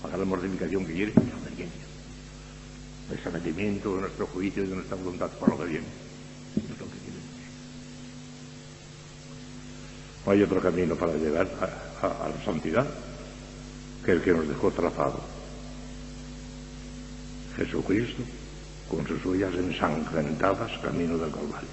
Haga 0.03 0.17
la 0.17 0.25
mortificación 0.25 0.86
que 0.86 0.93
quiere 0.93 1.12
es 1.12 1.17
obediencia. 1.17 1.81
El 3.12 3.19
sometimiento 3.19 3.95
de 3.95 4.01
nuestro 4.01 4.27
juicio 4.27 4.63
y 4.63 4.67
de 4.67 4.75
nuestra 4.75 4.95
voluntad 4.95 5.29
por 5.31 5.50
lo 5.50 5.57
que 5.57 5.65
viene. 5.65 5.88
Es 6.55 6.69
lo 6.69 6.86
que 6.86 6.97
quiere. 7.00 7.17
No 10.25 10.31
hay 10.31 10.41
otro 10.41 10.62
camino 10.62 10.95
para 10.95 11.13
llegar 11.13 11.47
a 12.01 12.29
la 12.29 12.45
santidad 12.45 12.86
el 14.11 14.21
que 14.21 14.31
nos 14.31 14.47
dejó 14.47 14.71
trazado. 14.71 15.19
Jesucristo, 17.57 18.23
con 18.89 19.05
sus 19.07 19.25
huellas 19.25 19.53
ensangrentadas, 19.55 20.71
camino 20.79 21.17
del 21.17 21.31
Calvario. 21.31 21.69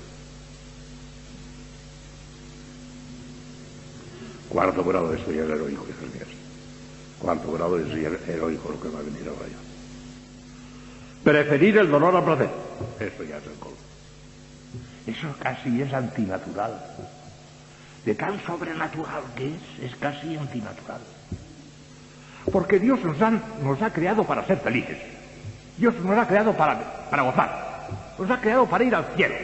Cuarto 4.49 4.85
grado 4.85 5.11
de 5.11 5.19
estudiar 5.19 5.51
heroico, 5.51 5.87
hijas 5.89 6.15
mías. 6.15 6.29
Cuarto 7.21 7.53
grado 7.53 7.77
de 7.77 7.85
estudiar 7.85 8.19
heroico, 8.29 8.71
lo 8.71 8.81
que 8.81 8.89
va 8.89 9.01
a 9.01 9.03
venir 9.03 9.29
ahora 9.29 9.49
ya. 9.49 9.57
Preferir 11.25 11.79
el 11.79 11.91
dolor 11.91 12.15
al 12.17 12.25
placer. 12.25 12.51
Esto 13.01 13.25
ya 13.25 13.39
es 13.39 13.47
el 13.47 13.55
colmo. 13.55 13.77
Eso 15.07 15.35
casi 15.41 15.83
es 15.83 15.93
antinatural. 15.93 16.85
De 18.05 18.15
tan 18.15 18.45
sobrenatural 18.45 19.23
que 19.35 19.49
es, 19.49 19.91
es 19.91 19.97
casi 19.97 20.37
antinatural. 20.37 21.01
Porque 22.51 22.79
Dios 22.79 23.01
nos, 23.05 23.83
ha 23.83 23.93
creado 23.93 24.25
para 24.25 24.47
ser 24.47 24.59
felices. 24.59 24.99
Dios 25.79 25.95
nos 26.05 26.17
ha 26.19 26.27
creado 26.27 26.53
para, 26.53 27.09
para 27.11 27.23
gozar. 27.23 27.89
Nos 28.19 28.31
ha 28.31 28.41
creado 28.41 28.67
para 28.67 28.85
ir 28.85 28.95
al 28.95 29.07
cielo. 29.17 29.35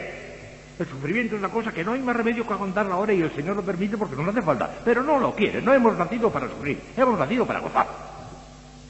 El 0.79 0.87
sufrimiento 0.87 1.35
es 1.35 1.39
una 1.39 1.49
cosa 1.49 1.71
que 1.71 1.83
no 1.83 1.93
hay 1.93 2.01
más 2.01 2.15
remedio 2.15 2.45
que 2.45 2.53
aguantar 2.53 2.89
ahora 2.91 3.13
y 3.13 3.21
el 3.21 3.31
Señor 3.35 3.55
lo 3.55 3.61
permite 3.61 3.97
porque 3.97 4.15
nos 4.15 4.27
hace 4.27 4.41
falta. 4.41 4.69
Pero 4.83 5.03
no 5.03 5.19
lo 5.19 5.35
quiere. 5.35 5.61
No 5.61 5.73
hemos 5.73 5.97
nacido 5.97 6.31
para 6.31 6.47
sufrir. 6.47 6.79
Hemos 6.95 7.19
nacido 7.19 7.45
para 7.45 7.59
gozar. 7.59 7.87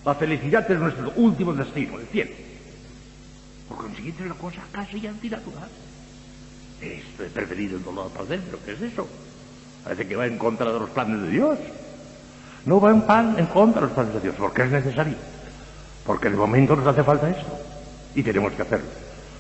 La 0.06 0.16
felicidad 0.16 0.70
es 0.70 0.80
nuestro 0.80 1.12
último 1.16 1.54
destino, 1.54 2.00
el 2.00 2.08
cielo. 2.08 2.32
Por 3.68 3.78
consiguiente 3.78 4.24
es 4.24 4.32
una 4.32 4.40
cosa 4.40 4.62
casi 4.72 5.06
antinatural. 5.06 5.70
Esto 6.82 7.24
es 7.24 7.32
preferir 7.32 7.72
el 7.72 7.84
dolor 7.84 8.10
para 8.12 8.26
dentro. 8.26 8.58
¿Qué 8.66 8.74
es 8.74 8.82
eso? 8.82 9.08
Parece 9.84 10.08
que 10.08 10.16
va 10.16 10.26
en 10.26 10.38
contra 10.38 10.72
de 10.72 10.80
los 10.80 10.90
planes 10.90 11.22
de 11.22 11.30
Dios. 11.30 11.60
No 12.66 12.80
va 12.80 12.92
en 12.92 13.02
pan 13.02 13.36
en 13.38 13.48
contra 13.48 13.82
de 13.82 13.88
los 13.88 13.96
planes 13.96 14.14
de 14.14 14.20
Dios, 14.22 14.36
porque 14.38 14.64
es 14.64 14.72
necesario. 14.72 15.16
Porque 16.06 16.28
el 16.28 16.36
momento 16.36 16.76
nos 16.76 16.88
hace 16.88 17.04
falta 17.04 17.30
esto. 17.30 17.60
Y 18.16 18.24
tenemos 18.24 18.54
que 18.54 18.62
hacerlo. 18.62 18.88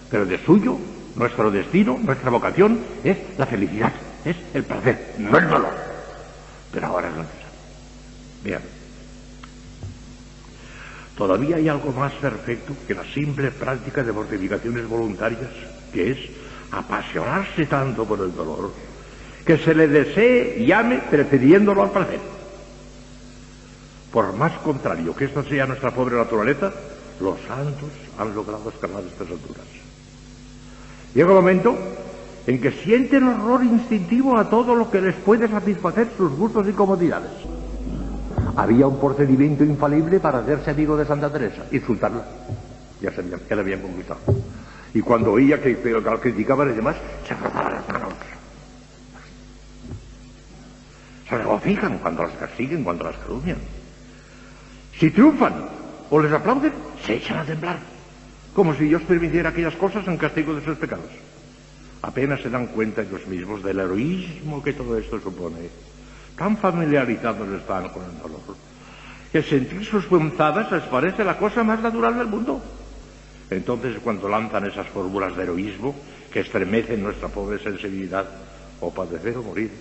Pero 0.09 0.25
de 0.25 0.37
suyo, 0.43 0.77
nuestro 1.15 1.51
destino, 1.51 1.99
nuestra 2.01 2.29
vocación 2.29 2.79
es 3.03 3.17
la 3.37 3.45
felicidad, 3.45 3.93
es 4.25 4.35
el 4.53 4.63
placer, 4.63 5.15
no 5.19 5.37
el 5.37 5.49
dolor. 5.49 5.73
Pero 6.71 6.87
ahora 6.87 7.09
es 7.09 7.15
necesario. 7.15 7.47
Bien. 8.43 8.59
Todavía 11.17 11.57
hay 11.57 11.69
algo 11.69 11.91
más 11.91 12.13
perfecto 12.13 12.73
que 12.87 12.95
la 12.95 13.03
simple 13.03 13.51
práctica 13.51 14.03
de 14.03 14.11
mortificaciones 14.11 14.87
voluntarias, 14.87 15.49
que 15.93 16.11
es 16.11 16.17
apasionarse 16.71 17.65
tanto 17.65 18.05
por 18.05 18.21
el 18.21 18.33
dolor, 18.33 18.71
que 19.45 19.57
se 19.57 19.75
le 19.75 19.87
desee 19.87 20.57
y 20.59 20.71
ame 20.71 20.99
prefiriéndolo 21.09 21.83
al 21.83 21.91
placer. 21.91 22.30
Por 24.11 24.33
más 24.33 24.51
contrario 24.59 25.15
que 25.15 25.25
esto 25.25 25.43
sea 25.43 25.65
nuestra 25.65 25.91
pobre 25.91 26.17
naturaleza, 26.17 26.71
los 27.21 27.39
santos 27.47 27.89
han 28.17 28.35
logrado 28.35 28.69
escalar 28.69 29.03
estas 29.03 29.29
alturas. 29.29 29.65
Llega 31.13 31.29
el 31.29 31.35
momento 31.35 31.77
en 32.47 32.59
que 32.59 32.71
sienten 32.71 33.27
horror 33.27 33.63
instintivo 33.63 34.37
a 34.37 34.49
todo 34.49 34.75
lo 34.75 34.89
que 34.89 35.01
les 35.01 35.15
puede 35.15 35.47
satisfacer 35.47 36.09
sus 36.17 36.31
gustos 36.31 36.67
y 36.67 36.73
comodidades. 36.73 37.31
Había 38.55 38.87
un 38.87 38.99
procedimiento 38.99 39.63
infalible 39.63 40.19
para 40.19 40.39
hacerse 40.39 40.71
amigo 40.71 40.97
de 40.97 41.05
Santa 41.05 41.31
Teresa, 41.31 41.63
insultarla. 41.71 42.25
Ya 43.01 43.11
sabían, 43.13 43.39
que 43.47 43.55
la 43.55 43.61
habían 43.61 43.81
conquistado. 43.81 44.19
Y 44.93 45.01
cuando 45.01 45.31
oía 45.31 45.61
que, 45.61 45.77
que, 45.77 45.93
que 45.93 46.19
criticaban 46.21 46.71
y 46.71 46.73
demás, 46.73 46.97
se 47.25 47.35
frotaban 47.35 47.73
las 47.73 47.87
manos. 47.87 48.13
Se 51.29 51.37
regocijan 51.37 51.99
cuando 51.99 52.23
las 52.23 52.33
persiguen, 52.33 52.83
cuando 52.83 53.05
las 53.05 53.15
calumnian. 53.15 53.57
Si 55.01 55.09
triunfan 55.09 55.65
o 56.13 56.21
les 56.21 56.29
aplauden, 56.29 56.69
se 57.01 57.17
echan 57.17 57.41
a 57.41 57.43
temblar, 57.43 57.81
como 58.53 58.77
si 58.77 58.85
Dios 58.85 59.01
permitiera 59.01 59.49
aquellas 59.49 59.73
cosas 59.73 60.05
en 60.05 60.13
castigo 60.13 60.53
de 60.53 60.61
sus 60.61 60.77
pecados. 60.77 61.09
Apenas 62.03 62.41
se 62.41 62.53
dan 62.53 62.67
cuenta 62.67 63.01
ellos 63.01 63.25
mismos 63.25 63.63
del 63.63 63.79
heroísmo 63.79 64.61
que 64.61 64.77
todo 64.77 64.95
esto 64.99 65.19
supone. 65.19 65.73
Tan 66.37 66.55
familiarizados 66.55 67.49
están 67.49 67.89
con 67.89 68.05
el 68.05 68.21
dolor, 68.21 68.53
que 69.31 69.41
sentir 69.41 69.83
sus 69.85 70.05
punzadas 70.05 70.71
les 70.71 70.83
parece 70.83 71.23
la 71.23 71.35
cosa 71.35 71.63
más 71.63 71.81
natural 71.81 72.19
del 72.19 72.27
mundo. 72.27 72.61
Entonces, 73.49 73.97
cuando 74.03 74.29
lanzan 74.29 74.67
esas 74.67 74.85
fórmulas 74.85 75.35
de 75.35 75.49
heroísmo 75.49 75.95
que 76.31 76.41
estremecen 76.41 77.01
nuestra 77.01 77.27
pobre 77.27 77.57
sensibilidad, 77.57 78.29
o 78.79 78.93
padecer 78.93 79.35
o 79.35 79.41
morir, 79.41 79.71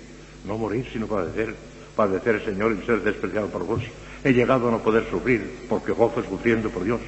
no 0.47 0.57
morir 0.57 0.89
sino 0.91 1.07
padecer, 1.07 1.55
padecer, 1.97 2.45
Señor, 2.45 2.77
y 2.81 2.87
ser 2.87 3.03
despreciado 3.03 3.49
por 3.49 3.65
vos, 3.65 3.83
He 4.23 4.33
llegado 4.33 4.69
a 4.69 4.71
no 4.71 4.79
poder 4.81 5.09
sufrir 5.11 5.67
porque 5.69 5.93
gozo 5.93 6.23
sufriendo 6.23 6.69
por 6.69 6.85
Dios. 6.85 7.01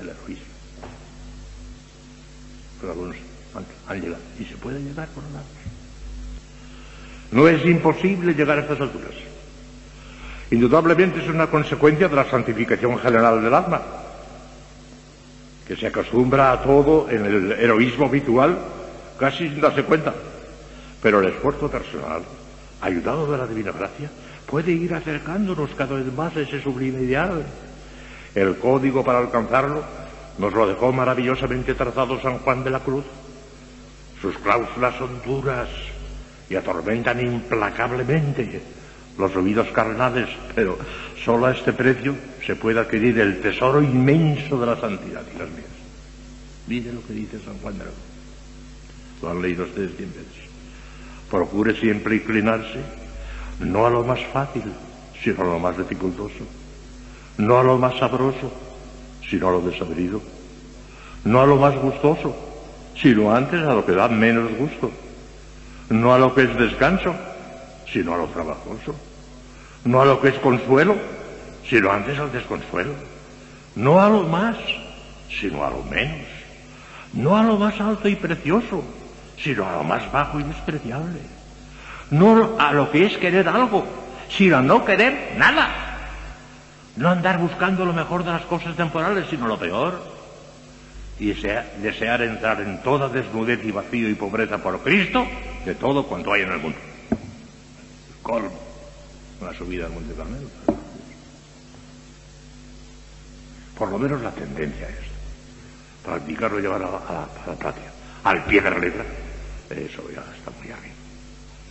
El 0.00 0.08
heroísmo. 0.08 0.44
Pero 2.80 2.92
algunos 2.92 3.16
han, 3.88 4.00
llegado. 4.00 4.22
Y 4.38 4.44
se 4.44 4.54
puede 4.56 4.80
llegar. 4.80 5.08
por 5.08 5.24
lados. 5.24 5.48
No 7.32 7.48
es 7.48 7.64
imposible 7.64 8.34
llegar 8.34 8.58
a 8.58 8.62
estas 8.62 8.80
alturas. 8.80 9.14
Indudablemente 10.52 11.20
es 11.20 11.28
una 11.28 11.48
consecuencia 11.48 12.08
de 12.08 12.16
la 12.16 12.28
santificación 12.28 12.98
general 12.98 13.42
del 13.42 13.54
alma, 13.54 13.82
que 15.66 15.76
se 15.76 15.86
acostumbra 15.86 16.52
a 16.52 16.62
todo 16.62 17.08
en 17.08 17.24
el 17.24 17.52
heroísmo 17.52 18.06
habitual 18.06 18.58
casi 19.18 19.48
sin 19.48 19.60
darse 19.60 19.84
cuenta. 19.84 20.12
Pero 21.02 21.20
el 21.20 21.28
esfuerzo 21.28 21.70
personal, 21.70 22.22
ayudado 22.80 23.30
de 23.30 23.38
la 23.38 23.46
divina 23.46 23.72
gracia, 23.72 24.10
puede 24.46 24.72
ir 24.72 24.92
acercándonos 24.94 25.70
cada 25.76 25.96
vez 25.96 26.12
más 26.12 26.36
a 26.36 26.40
ese 26.40 26.60
sublime 26.60 27.02
ideal. 27.02 27.44
El 28.34 28.56
código 28.58 29.04
para 29.04 29.18
alcanzarlo 29.18 29.82
nos 30.38 30.52
lo 30.52 30.66
dejó 30.66 30.92
maravillosamente 30.92 31.74
trazado 31.74 32.20
San 32.20 32.38
Juan 32.38 32.64
de 32.64 32.70
la 32.70 32.80
Cruz. 32.80 33.04
Sus 34.20 34.36
cláusulas 34.38 34.96
son 34.96 35.22
duras 35.24 35.68
y 36.48 36.56
atormentan 36.56 37.20
implacablemente 37.20 38.60
los 39.16 39.32
ruidos 39.34 39.68
carnales, 39.68 40.28
pero 40.54 40.78
solo 41.24 41.46
a 41.46 41.52
este 41.52 41.72
precio 41.72 42.14
se 42.44 42.56
puede 42.56 42.80
adquirir 42.80 43.18
el 43.20 43.40
tesoro 43.40 43.82
inmenso 43.82 44.58
de 44.58 44.66
la 44.66 44.80
santidad 44.80 45.22
y 45.34 45.38
las 45.38 45.48
mías. 45.50 45.66
Mire 46.66 46.92
lo 46.92 47.06
que 47.06 47.12
dice 47.12 47.38
San 47.44 47.58
Juan 47.58 47.74
de 47.78 47.84
la 47.84 47.90
Cruz. 47.90 49.22
Lo 49.22 49.30
han 49.30 49.42
leído 49.42 49.64
ustedes 49.64 49.96
cien 49.96 50.10
veces. 50.10 50.39
Procure 51.30 51.74
siempre 51.76 52.16
inclinarse 52.16 52.80
no 53.60 53.86
a 53.86 53.90
lo 53.90 54.02
más 54.02 54.20
fácil, 54.32 54.64
sino 55.22 55.42
a 55.42 55.44
lo 55.44 55.58
más 55.58 55.76
dificultoso. 55.76 56.44
No 57.38 57.58
a 57.58 57.62
lo 57.62 57.78
más 57.78 57.96
sabroso, 57.98 58.50
sino 59.28 59.48
a 59.48 59.52
lo 59.52 59.60
desabrido. 59.60 60.20
No 61.24 61.40
a 61.40 61.46
lo 61.46 61.56
más 61.56 61.76
gustoso, 61.76 62.34
sino 62.96 63.34
antes 63.34 63.62
a 63.62 63.74
lo 63.74 63.84
que 63.84 63.92
da 63.92 64.08
menos 64.08 64.50
gusto. 64.56 64.90
No 65.90 66.14
a 66.14 66.18
lo 66.18 66.34
que 66.34 66.42
es 66.42 66.56
descanso, 66.56 67.14
sino 67.86 68.14
a 68.14 68.16
lo 68.16 68.26
trabajoso. 68.26 68.94
No 69.84 70.00
a 70.00 70.06
lo 70.06 70.20
que 70.20 70.28
es 70.28 70.38
consuelo, 70.38 70.96
sino 71.68 71.90
antes 71.90 72.18
al 72.18 72.32
desconsuelo. 72.32 72.92
No 73.76 74.00
a 74.00 74.08
lo 74.08 74.24
más, 74.24 74.56
sino 75.28 75.64
a 75.64 75.70
lo 75.70 75.82
menos. 75.84 76.26
No 77.12 77.36
a 77.36 77.42
lo 77.42 77.58
más 77.58 77.80
alto 77.80 78.08
y 78.08 78.16
precioso, 78.16 78.82
sino 79.42 79.68
a 79.68 79.72
lo 79.72 79.84
más 79.84 80.10
bajo 80.12 80.40
y 80.40 80.42
despreciable. 80.42 81.20
No 82.10 82.56
a 82.58 82.72
lo 82.72 82.90
que 82.90 83.06
es 83.06 83.16
querer 83.18 83.48
algo, 83.48 83.86
sino 84.28 84.58
a 84.58 84.62
no 84.62 84.84
querer 84.84 85.34
nada. 85.36 85.68
No 86.96 87.08
andar 87.08 87.38
buscando 87.38 87.84
lo 87.84 87.92
mejor 87.92 88.24
de 88.24 88.32
las 88.32 88.42
cosas 88.42 88.76
temporales, 88.76 89.26
sino 89.30 89.46
lo 89.46 89.58
peor. 89.58 90.20
Y 91.18 91.26
desear, 91.26 92.22
entrar 92.22 92.60
en 92.62 92.82
toda 92.82 93.08
desnudez 93.08 93.60
y 93.64 93.70
vacío 93.70 94.08
y 94.08 94.14
pobreza 94.14 94.58
por 94.58 94.80
Cristo 94.80 95.26
de 95.64 95.74
todo 95.74 96.06
cuanto 96.06 96.32
hay 96.32 96.42
en 96.42 96.52
el 96.52 96.58
mundo. 96.58 96.78
Colmo. 98.22 98.58
Una 99.40 99.52
subida 99.54 99.86
al 99.86 99.92
Monte 99.92 100.14
Carmelo. 100.14 100.48
Por 103.78 103.90
lo 103.90 103.98
menos 103.98 104.20
la 104.20 104.30
tendencia 104.30 104.88
es 104.88 105.10
practicarlo 106.04 106.58
y 106.58 106.62
llevar 106.62 106.82
a, 106.82 106.90
la, 106.90 107.54
práctica, 107.56 107.90
al 108.24 108.44
pie 108.44 108.60
de 108.60 108.70
la 108.70 108.78
letra. 108.78 109.04
Eso 109.70 110.02
ya 110.10 110.24
está 110.36 110.50
muy 110.58 110.66
bien. 110.66 110.78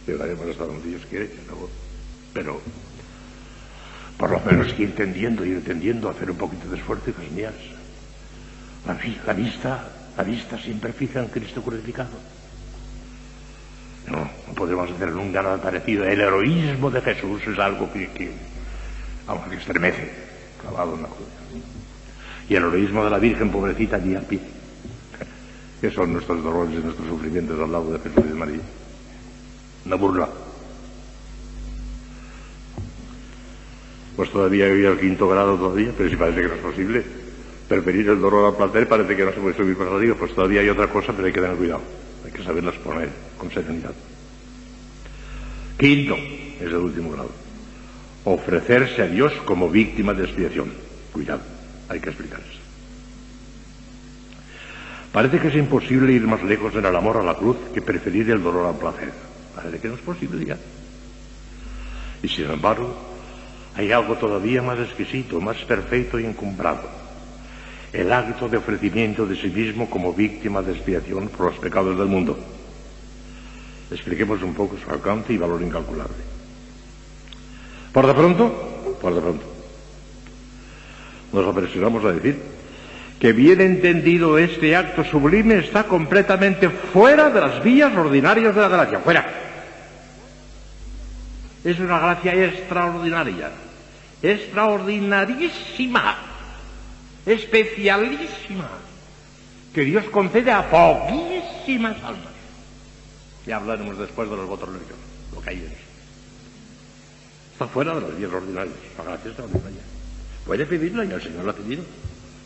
Llegaremos 0.07 0.47
hasta 0.47 0.65
donde 0.65 0.87
Dios 0.87 1.01
quiere, 1.09 1.29
pero 2.33 2.61
por 4.17 4.31
lo 4.31 4.39
menos 4.39 4.67
ir 4.79 4.89
entendiendo, 4.89 5.45
ir 5.45 5.55
entendiendo, 5.55 6.09
hacer 6.09 6.31
un 6.31 6.37
poquito 6.37 6.69
de 6.69 6.77
esfuerzo, 6.77 7.09
hijas 7.09 7.31
mías. 7.31 7.53
La, 8.87 8.97
la 9.27 9.33
vista, 9.33 9.89
la 10.17 10.23
vista 10.23 10.57
siempre 10.57 10.93
fija 10.93 11.19
en 11.19 11.27
Cristo 11.27 11.61
crucificado. 11.61 12.09
No, 14.07 14.29
no 14.47 14.53
podemos 14.55 14.89
hacer 14.89 15.11
nunca 15.11 15.41
nada 15.41 15.61
parecido. 15.61 16.05
El 16.05 16.21
heroísmo 16.21 16.89
de 16.89 17.01
Jesús 17.01 17.41
es 17.45 17.59
algo 17.59 17.91
que, 17.91 18.09
que, 18.11 18.31
que 19.49 19.55
estremece, 19.55 20.09
clavado 20.61 20.95
en 20.95 21.01
la 21.03 21.07
cruz. 21.09 21.27
Y 22.47 22.55
el 22.55 22.63
heroísmo 22.63 23.03
de 23.03 23.09
la 23.09 23.19
Virgen, 23.19 23.51
pobrecita, 23.51 23.97
allí 23.97 24.15
a 24.15 24.21
pie 24.21 24.58
que 25.81 25.91
son 25.91 26.13
nuestros 26.13 26.43
dolores 26.43 26.79
y 26.79 26.83
nuestros 26.83 27.07
sufrimientos 27.07 27.59
al 27.59 27.71
lado 27.71 27.91
de 27.91 27.99
Jesús 27.99 28.23
y 28.25 28.29
de 28.29 28.33
María. 28.33 28.61
Una 29.85 29.95
burla. 29.95 30.29
Pues 34.15 34.31
todavía 34.31 34.65
hay 34.65 34.83
el 34.83 34.99
quinto 34.99 35.29
grado 35.29 35.55
todavía, 35.55 35.93
pero 35.97 36.09
si 36.09 36.15
parece 36.17 36.41
que 36.41 36.47
no 36.47 36.53
es 36.55 36.61
posible. 36.61 37.03
Preferir 37.69 38.09
el 38.09 38.19
dolor 38.19 38.47
al 38.47 38.57
placer 38.57 38.87
parece 38.87 39.15
que 39.15 39.23
no 39.23 39.31
se 39.31 39.39
puede 39.39 39.55
subir 39.55 39.77
más 39.77 39.87
arriba. 39.87 40.15
Pues 40.19 40.33
todavía 40.35 40.61
hay 40.61 40.69
otra 40.69 40.87
cosa, 40.87 41.13
pero 41.13 41.27
hay 41.27 41.33
que 41.33 41.39
tener 41.39 41.55
cuidado. 41.55 41.81
Hay 42.25 42.31
que 42.31 42.43
saberlas 42.43 42.75
poner 42.75 43.09
con 43.37 43.49
serenidad. 43.49 43.93
Quinto, 45.77 46.15
es 46.15 46.67
el 46.67 46.75
último 46.75 47.11
grado. 47.11 47.31
Ofrecerse 48.25 49.03
a 49.03 49.07
Dios 49.07 49.31
como 49.45 49.69
víctima 49.69 50.13
de 50.13 50.25
expiación. 50.25 50.73
Cuidado, 51.13 51.41
hay 51.87 52.01
que 52.01 52.09
explicar 52.09 52.41
eso. 52.41 52.58
Parece 55.11 55.39
que 55.39 55.47
es 55.47 55.55
imposible 55.55 56.13
ir 56.13 56.27
más 56.27 56.43
lejos 56.43 56.73
en 56.75 56.85
el 56.85 56.95
amor 56.95 57.17
a 57.17 57.23
la 57.23 57.33
cruz 57.33 57.57
que 57.73 57.81
preferir 57.81 58.29
el 58.29 58.43
dolor 58.43 58.67
al 58.67 58.77
placer. 58.77 59.11
Parece 59.55 59.79
que 59.79 59.87
no 59.87 59.95
es 59.95 60.01
posible 60.01 60.45
ya. 60.45 60.57
Y 62.21 62.27
sin 62.27 62.49
embargo, 62.49 62.95
hay 63.75 63.91
algo 63.91 64.15
todavía 64.15 64.61
más 64.61 64.77
exquisito, 64.79 65.41
más 65.41 65.57
perfecto 65.57 66.19
y 66.19 66.25
encumbrado. 66.25 66.81
El 67.91 68.13
acto 68.13 68.47
de 68.47 68.57
ofrecimiento 68.57 69.25
de 69.25 69.35
sí 69.35 69.47
mismo 69.47 69.89
como 69.89 70.13
víctima 70.13 70.61
de 70.61 70.73
expiación 70.73 71.27
por 71.29 71.47
los 71.47 71.59
pecados 71.59 71.97
del 71.97 72.07
mundo. 72.07 72.37
Expliquemos 73.89 74.43
un 74.43 74.53
poco 74.53 74.77
su 74.77 74.91
alcance 74.91 75.33
y 75.33 75.37
valor 75.37 75.63
incalculable. 75.63 76.17
Por 77.91 78.05
de 78.05 78.13
pronto, 78.13 78.95
por 79.01 79.15
de 79.15 79.21
pronto, 79.21 79.45
nos 81.33 81.47
apresuramos 81.47 82.05
a 82.05 82.11
decir 82.11 82.58
que 83.19 83.33
bien 83.33 83.59
entendido 83.59 84.37
este 84.37 84.75
acto 84.77 85.03
sublime 85.03 85.57
está 85.57 85.83
completamente 85.83 86.69
fuera 86.69 87.29
de 87.29 87.41
las 87.41 87.61
vías 87.61 87.93
ordinarias 87.93 88.55
de 88.55 88.61
la 88.61 88.69
gracia, 88.69 88.99
fuera. 88.99 89.27
Es 91.65 91.77
una 91.79 91.99
gracia 91.99 92.45
extraordinaria, 92.45 93.51
extraordinarísima, 94.21 96.15
especialísima, 97.25 98.69
que 99.73 99.81
Dios 99.81 100.05
concede 100.05 100.53
a 100.53 100.69
poquísimas 100.69 101.97
almas. 101.97 102.29
Ya 103.45 103.57
hablaremos 103.57 103.97
después 103.97 104.29
de 104.29 104.37
los 104.37 104.47
votos 104.47 104.69
religiosos, 104.69 105.03
lo 105.35 105.41
que 105.41 105.49
hay 105.49 105.57
en 105.57 105.65
eso. 105.65 105.75
Está 107.51 107.67
fuera 107.67 107.95
de 107.95 108.01
las 108.01 108.17
vías 108.17 108.31
ordinarias, 108.31 108.75
la 108.97 109.03
gracia 109.03 109.27
extraordinaria. 109.27 109.81
Puede 110.45 110.65
pedirla 110.65 111.03
y 111.03 111.11
el 111.11 111.21
Señor 111.21 111.43
lo 111.43 111.51
ha 111.51 111.55
pedido 111.55 111.83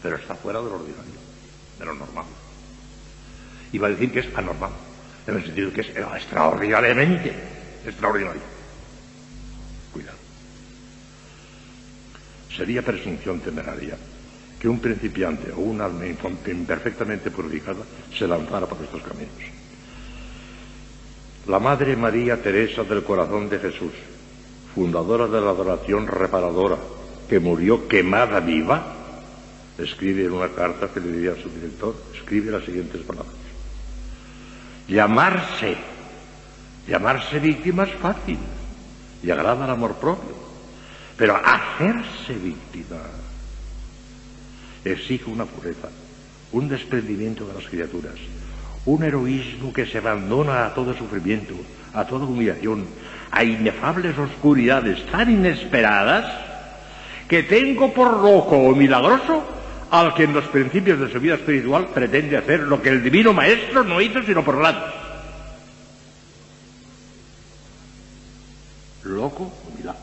pero 0.04 0.18
está 0.18 0.36
fuera 0.36 0.60
de 0.60 0.66
lo 0.66 0.76
ordinario, 0.76 1.20
de 1.80 1.86
lo 1.86 1.94
normal. 1.94 2.26
Iba 3.72 3.88
a 3.88 3.90
decir 3.92 4.12
que 4.12 4.20
es 4.20 4.28
anormal, 4.38 4.72
en 5.26 5.36
el 5.36 5.46
sentido 5.46 5.72
que 5.72 5.82
es 5.82 5.88
extraordinariamente 5.96 7.34
extraordinario. 7.86 8.42
Cuidado. 9.94 10.18
Sería 12.56 12.82
presunción 12.82 13.40
temeraria 13.40 13.98
que 14.60 14.68
un 14.68 14.80
principiante 14.80 15.52
o 15.52 15.60
un 15.60 15.80
alma 15.82 16.06
imperfectamente 16.06 17.32
purificada 17.32 17.84
se 18.14 18.28
lanzara 18.28 18.66
por 18.66 18.84
estos 18.84 19.02
caminos. 19.02 19.34
La 21.48 21.60
Madre 21.60 21.96
María 21.96 22.42
Teresa 22.42 22.84
del 22.84 23.04
Corazón 23.04 23.50
de 23.50 23.60
Jesús, 23.60 23.92
fundadora 24.76 25.28
de 25.28 25.42
la 25.42 25.50
adoración 25.50 26.08
reparadora, 26.08 26.78
que 27.28 27.40
murió 27.40 27.88
quemada 27.88 28.40
viva, 28.40 29.03
escribe 29.78 30.26
en 30.26 30.34
una 30.34 30.50
carta 30.50 30.90
que 30.94 31.00
le 31.00 31.12
diría 31.12 31.32
a 31.32 31.42
su 31.42 31.50
director, 31.50 31.96
escribe 32.14 32.52
las 32.52 32.64
siguientes 32.64 33.02
palabras. 33.02 33.34
Llamarse, 34.88 35.78
llamarse 36.88 37.40
víctima 37.40 37.84
es 37.84 37.94
fácil 37.96 38.38
y 39.24 39.32
agrada 39.32 39.64
al 39.66 39.72
amor 39.72 39.96
propio, 39.96 40.36
pero 41.18 41.36
hacerse 41.36 42.34
víctima 42.34 42.98
exige 44.84 45.30
una 45.30 45.46
pureza, 45.46 45.90
un 46.52 46.68
desprendimiento 46.68 47.48
de 47.48 47.54
las 47.54 47.66
criaturas, 47.66 48.16
un 48.86 49.04
heroísmo 49.04 49.72
que 49.72 49.86
se 49.86 50.00
abandona 50.00 50.66
a 50.66 50.74
todo 50.74 50.94
sufrimiento, 50.94 51.54
a 51.94 52.06
toda 52.06 52.26
humillación, 52.26 52.86
a 53.32 53.44
inefables 53.44 54.18
oscuridades 54.18 55.06
tan 55.10 55.32
inesperadas 55.32 56.32
que 57.28 57.44
tengo 57.44 57.94
por 57.94 58.22
loco 58.22 58.58
o 58.58 58.76
milagroso 58.76 59.44
al 59.94 60.16
que 60.16 60.24
en 60.24 60.34
los 60.34 60.46
principios 60.46 61.00
de 61.00 61.12
su 61.12 61.20
vida 61.20 61.36
espiritual 61.36 61.90
pretende 61.90 62.36
hacer 62.36 62.62
lo 62.62 62.82
que 62.82 62.90
el 62.90 63.04
divino 63.04 63.32
maestro 63.32 63.84
no 63.84 64.02
hizo 64.02 64.24
sino 64.24 64.44
por 64.44 64.60
lado. 64.60 64.92
Loco 69.04 69.44
o 69.44 69.94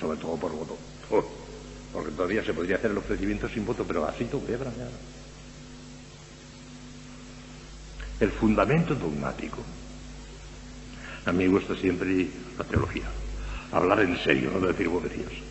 Sobre 0.00 0.18
todo 0.18 0.36
por 0.36 0.52
voto. 0.52 0.78
Porque 1.92 2.12
todavía 2.12 2.42
se 2.42 2.54
podría 2.54 2.76
hacer 2.76 2.92
el 2.92 2.98
ofrecimiento 2.98 3.46
sin 3.46 3.66
voto, 3.66 3.84
pero 3.86 4.06
así 4.06 4.24
todo 4.24 4.46
quebra 4.46 4.70
el 8.20 8.30
fundamento 8.30 8.94
dogmático. 8.94 9.58
A 11.26 11.32
mí 11.32 11.44
me 11.44 11.50
gusta 11.50 11.74
siempre 11.76 12.28
la 12.56 12.64
teología, 12.64 13.04
hablar 13.72 14.00
en 14.00 14.16
serio, 14.18 14.52
no 14.52 14.66
decir 14.66 14.88
boberías. 14.88 15.49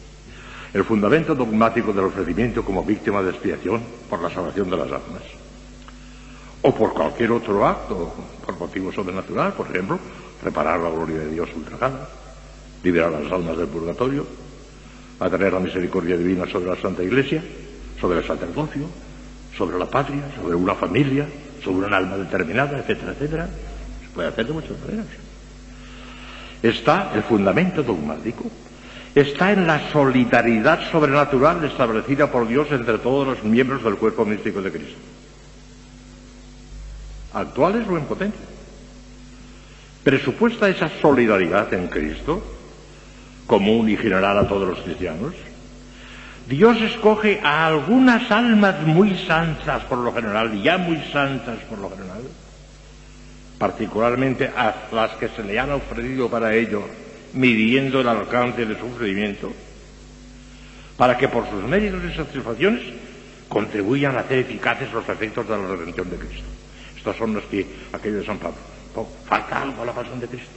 El 0.74 0.84
fundamento 0.84 1.34
dogmático 1.34 1.92
del 1.92 2.06
ofrecimiento 2.06 2.64
como 2.64 2.84
víctima 2.84 3.24
de 3.24 3.32
expiación 3.32 3.82
por 4.10 4.22
la 4.22 4.30
salvación 4.30 4.70
de 4.70 4.78
las 4.78 4.88
almas. 4.88 5.24
O 6.62 6.76
por 6.76 6.94
cualquier 6.94 7.32
otro 7.32 7.66
acto, 7.66 8.14
por 8.46 8.60
motivo 8.60 8.92
sobrenatural, 8.92 9.54
por 9.54 9.68
ejemplo, 9.68 9.98
reparar 10.44 10.80
la 10.80 10.90
gloria 10.90 11.20
de 11.20 11.32
Dios 11.32 11.50
ultrajada, 11.56 12.08
liberar 12.84 13.12
las 13.12 13.32
almas 13.32 13.58
del 13.58 13.68
purgatorio, 13.68 14.26
atraer 15.20 15.54
la 15.54 15.60
misericordia 15.60 16.16
divina 16.16 16.46
sobre 16.46 16.68
la 16.68 16.76
Santa 16.76 17.04
Iglesia, 17.04 17.44
sobre 18.00 18.20
el 18.20 18.26
sacerdocio, 18.26 18.84
sobre 19.58 19.80
la 19.80 19.86
patria, 19.86 20.24
sobre 20.36 20.56
una 20.56 20.76
familia, 20.76 21.28
sobre 21.64 21.88
un 21.88 21.94
alma 21.94 22.18
determinada, 22.18 22.78
etcétera, 22.78 23.14
etcétera. 23.14 23.50
Se 24.04 24.10
puede 24.14 24.28
hacer 24.28 24.46
de 24.46 24.54
muchas 24.54 24.80
maneras. 24.80 25.08
Está 26.62 27.12
el 27.16 27.24
fundamento 27.24 27.82
dogmático, 27.82 28.46
está 29.16 29.52
en 29.52 29.66
la 29.66 29.92
solidaridad 29.92 30.92
sobrenatural 30.92 31.64
establecida 31.64 32.32
por 32.32 32.48
Dios 32.48 32.68
entre 32.72 32.98
todos 33.00 33.28
los 33.28 33.44
miembros 33.44 33.84
del 33.84 33.96
cuerpo 33.96 34.26
místico 34.26 34.62
de 34.62 34.72
Cristo, 34.72 35.00
actuales 37.34 37.88
o 37.88 37.98
en 37.98 38.06
potencia. 38.06 38.46
Presupuesta 40.04 40.70
esa 40.70 40.90
solidaridad 41.02 41.74
en 41.74 41.88
Cristo, 41.88 42.42
común 43.46 43.90
y 43.90 43.98
general 43.98 44.38
a 44.38 44.48
todos 44.48 44.68
los 44.68 44.80
cristianos, 44.80 45.34
Dios 46.48 46.82
escoge 46.82 47.42
a 47.44 47.68
algunas 47.68 48.32
almas 48.32 48.82
muy 48.82 49.16
santas 49.16 49.84
por 49.84 50.00
lo 50.00 50.12
general, 50.14 50.62
ya 50.64 50.78
muy 50.78 50.98
santas 51.12 51.60
por 51.70 51.78
lo 51.78 51.92
general, 51.92 52.24
particularmente 53.60 54.50
a 54.56 54.74
las 54.92 55.12
que 55.12 55.28
se 55.30 55.44
le 55.44 55.60
han 55.60 55.72
ofrecido 55.72 56.28
para 56.28 56.56
ello, 56.56 56.84
midiendo 57.34 58.02
el 58.02 58.08
alcance 58.08 58.66
de 58.66 58.76
su 58.76 58.88
sufrimiento, 58.90 59.52
para 60.98 61.18
que 61.18 61.28
por 61.28 61.50
sus 61.50 61.64
méritos 61.64 62.02
y 62.04 62.16
satisfacciones 62.16 62.82
contribuyan 63.48 64.16
a 64.16 64.22
hacer 64.22 64.40
eficaces 64.40 64.92
los 64.92 65.08
efectos 65.08 65.48
de 65.48 65.58
la 65.58 65.68
redención 65.68 66.10
de 66.10 66.18
Cristo. 66.18 66.48
Estos 66.96 67.16
son 67.16 67.34
los 67.34 67.44
que 67.46 67.66
aquellos 67.94 68.20
de 68.20 68.26
San 68.26 68.38
Pablo. 68.38 68.58
falta 69.26 69.62
algo 69.62 69.84
a 69.84 69.86
la 69.86 69.94
pasión 69.94 70.20
de 70.20 70.28
Cristo. 70.28 70.50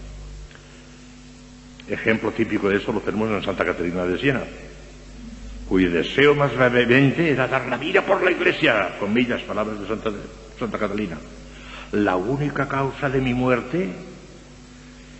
Ejemplo 1.88 2.30
típico 2.32 2.68
de 2.68 2.76
eso 2.76 2.92
lo 2.92 3.00
tenemos 3.00 3.30
en 3.30 3.42
Santa 3.42 3.64
Caterina 3.64 4.04
de 4.04 4.18
Siena 4.18 4.42
cuyo 5.72 5.90
deseo 5.90 6.35
más 6.35 6.54
brevemente 6.54 7.30
era 7.30 7.48
dar 7.48 7.66
la 7.66 7.78
vida 7.78 8.02
por 8.02 8.22
la 8.22 8.30
iglesia, 8.30 8.94
comillas, 9.00 9.40
palabras 9.40 9.80
de 9.80 9.87
Santa, 9.87 10.11
Santa 10.58 10.78
Catalina. 10.78 11.16
La 11.92 12.16
única 12.16 12.68
causa 12.68 13.08
de 13.08 13.22
mi 13.22 13.32
muerte 13.32 13.88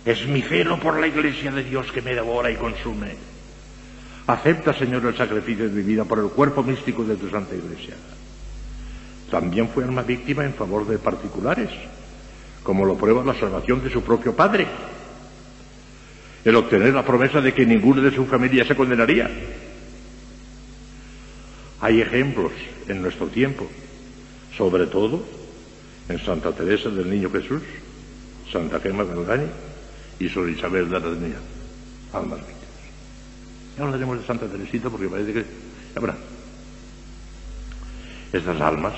es 0.05 0.27
mi 0.27 0.41
celo 0.41 0.79
por 0.79 0.99
la 0.99 1.07
iglesia 1.07 1.51
de 1.51 1.63
Dios 1.63 1.91
que 1.91 2.01
me 2.01 2.13
devora 2.13 2.51
y 2.51 2.55
consume. 2.55 3.15
Acepta, 4.27 4.73
Señor, 4.73 5.05
el 5.05 5.15
sacrificio 5.15 5.69
de 5.69 5.71
mi 5.71 5.81
vida 5.81 6.03
por 6.03 6.19
el 6.19 6.29
cuerpo 6.29 6.63
místico 6.63 7.03
de 7.03 7.15
tu 7.15 7.29
Santa 7.29 7.55
Iglesia. 7.55 7.95
También 9.29 9.69
fue 9.69 9.83
alma 9.83 10.01
víctima 10.01 10.43
en 10.45 10.53
favor 10.53 10.85
de 10.87 10.97
particulares, 10.97 11.69
como 12.63 12.85
lo 12.85 12.95
prueba 12.95 13.23
la 13.23 13.33
salvación 13.33 13.83
de 13.83 13.89
su 13.89 14.01
propio 14.01 14.35
padre, 14.35 14.67
el 16.43 16.55
obtener 16.55 16.93
la 16.93 17.05
promesa 17.05 17.39
de 17.41 17.53
que 17.53 17.65
ninguno 17.65 18.01
de 18.01 18.11
su 18.11 18.25
familia 18.25 18.65
se 18.65 18.75
condenaría. 18.75 19.29
Hay 21.79 22.01
ejemplos 22.01 22.51
en 22.87 23.01
nuestro 23.01 23.27
tiempo, 23.27 23.67
sobre 24.57 24.85
todo 24.87 25.23
en 26.09 26.19
Santa 26.19 26.51
Teresa 26.51 26.89
del 26.89 27.09
Niño 27.09 27.29
Jesús, 27.29 27.61
Santa 28.51 28.79
Gema 28.79 29.03
Galgani 29.03 29.47
y 30.25 30.29
Sor 30.29 30.49
Isabel 30.49 30.89
de 30.89 30.99
la 30.99 31.05
almas 32.13 32.39
víctimas. 32.39 32.59
Ya 33.77 33.83
hablaremos 33.83 34.19
de 34.19 34.25
Santa 34.25 34.45
Teresita 34.47 34.89
porque 34.89 35.07
parece 35.07 35.33
que 35.33 35.45
habrá. 35.95 36.15
Estas 38.31 38.61
almas, 38.61 38.93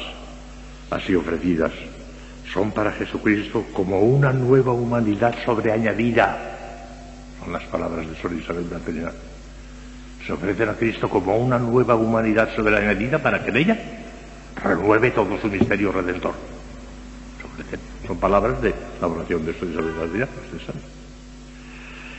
así 0.90 1.16
ofrecidas, 1.16 1.72
son 2.54 2.72
para 2.72 2.92
Jesucristo 2.92 3.66
como 3.74 4.00
una 4.00 4.32
nueva 4.32 4.72
humanidad 4.72 5.36
sobreañadida. 5.44 6.58
Son 7.44 7.52
las 7.54 7.64
palabras 7.64 8.10
de 8.10 8.16
Sor 8.16 8.34
Isabel 8.34 8.70
de 8.70 8.76
la 8.76 8.82
Trinidad 8.82 9.14
se 10.26 10.34
ofrecen 10.34 10.70
a 10.70 10.74
Cristo 10.74 11.08
como 11.08 11.38
una 11.38 11.60
nueva 11.60 11.96
humanidad 11.96 12.50
añadida 12.76 13.20
para 13.20 13.44
que 13.44 13.52
en 13.52 13.58
ella 13.58 13.78
renueve 14.64 15.12
todo 15.12 15.40
su 15.40 15.48
misterio 15.48 15.92
redentor. 15.92 16.34
son 18.08 18.18
palabras 18.18 18.62
de 18.62 18.74
la 19.00 19.08
oración 19.08 19.46
de 19.46 19.54
su 19.54 19.66
Isabel 19.66 20.28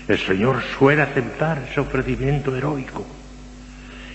El 0.09 0.19
Señor 0.19 0.63
suele 0.79 1.03
aceptar 1.03 1.67
ese 1.69 1.81
ofrecimiento 1.81 2.55
heroico 2.55 3.05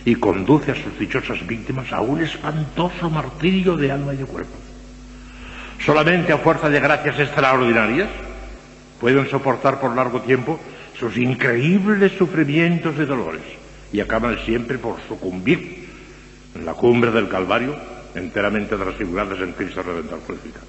y 0.06 0.15
conduce 0.15 0.71
a 0.71 0.75
sus 0.75 0.97
dichosas 0.97 1.45
víctimas 1.45 1.91
a 1.91 2.01
un 2.01 2.21
espantoso 2.21 3.10
martirio 3.10 3.75
de 3.75 3.91
alma 3.91 4.13
y 4.13 4.17
de 4.17 4.25
cuerpo. 4.25 4.56
Solamente 5.86 6.32
a 6.32 6.38
fuerza 6.38 6.69
de 6.69 6.80
gracias 6.80 7.19
extraordinarias 7.19 8.10
pueden 8.99 9.30
soportar 9.30 9.80
por 9.80 9.95
largo 9.95 10.21
tiempo 10.21 10.60
sus 10.97 11.17
increíbles 11.17 12.13
sufrimientos 12.17 12.95
y 12.97 13.06
dolores 13.06 13.41
y 13.91 13.99
acaban 13.99 14.38
siempre 14.45 14.77
por 14.77 14.97
sucumbir 15.08 15.89
en 16.56 16.65
la 16.65 16.73
cumbre 16.73 17.12
del 17.12 17.27
Calvario, 17.27 17.75
enteramente 18.15 18.75
transfiguradas 18.75 19.39
en 19.39 19.54
Cristo 19.54 19.84
Redentor 19.84 20.19
crucificado. 20.21 20.67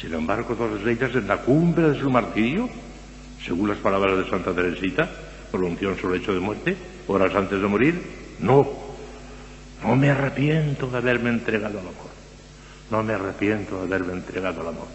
Sin 0.00 0.14
embargo, 0.14 0.54
todas 0.54 0.86
ellas 0.86 1.14
en 1.14 1.28
la 1.28 1.36
cumbre 1.38 1.90
de 1.90 2.00
su 2.00 2.10
martirio, 2.10 2.68
según 3.44 3.68
las 3.68 3.78
palabras 3.78 4.18
de 4.18 4.28
Santa 4.28 4.52
Teresita, 4.52 5.08
pronunció 5.50 5.90
en 5.90 5.98
su 5.98 6.08
lecho 6.08 6.32
de 6.32 6.40
muerte, 6.40 6.76
horas 7.08 7.34
antes 7.34 7.60
de 7.60 7.66
morir, 7.66 8.02
no, 8.38 8.66
no 9.82 9.96
me 9.96 10.10
arrepiento 10.10 10.86
de 10.88 10.98
haberme 10.98 11.30
entregado 11.30 11.78
al 11.78 11.86
amor, 11.86 12.10
no 12.90 13.02
me 13.02 13.14
arrepiento 13.14 13.78
de 13.78 13.86
haberme 13.86 14.14
entregado 14.14 14.60
al 14.60 14.68
amor. 14.68 14.88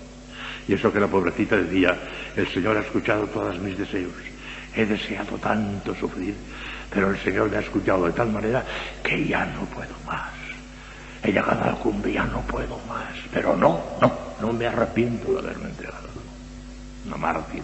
Y 0.68 0.74
eso 0.74 0.92
que 0.92 1.00
la 1.00 1.08
pobrecita 1.08 1.58
decía, 1.58 1.98
el 2.36 2.48
Señor 2.48 2.78
ha 2.78 2.82
escuchado 2.82 3.28
todos 3.28 3.60
mis 3.60 3.78
deseos, 3.78 4.14
he 4.76 4.86
deseado 4.86 5.38
tanto 5.38 5.94
sufrir, 5.96 6.36
pero 6.90 7.12
el 7.12 7.18
Señor 7.20 7.50
me 7.50 7.58
ha 7.58 7.62
escuchado 7.62 8.06
de 8.06 8.14
tal 8.14 8.32
manera 8.32 8.64
que 9.04 9.28
ya 9.28 9.46
no 9.46 9.66
puedo 9.66 9.94
más. 10.06 10.32
He 11.24 11.32
llegado 11.32 11.64
a 11.64 11.72
la 11.72 11.74
cumbre, 11.74 12.14
ya 12.14 12.26
no 12.26 12.42
puedo 12.42 12.80
más. 12.88 13.16
Pero 13.34 13.56
no, 13.56 13.82
no, 14.00 14.12
no 14.40 14.54
me 14.54 14.68
arrepiento 14.68 15.34
de 15.34 15.40
haberme 15.40 15.70
entregado. 15.70 16.08
Una 17.08 17.18
mártir, 17.18 17.64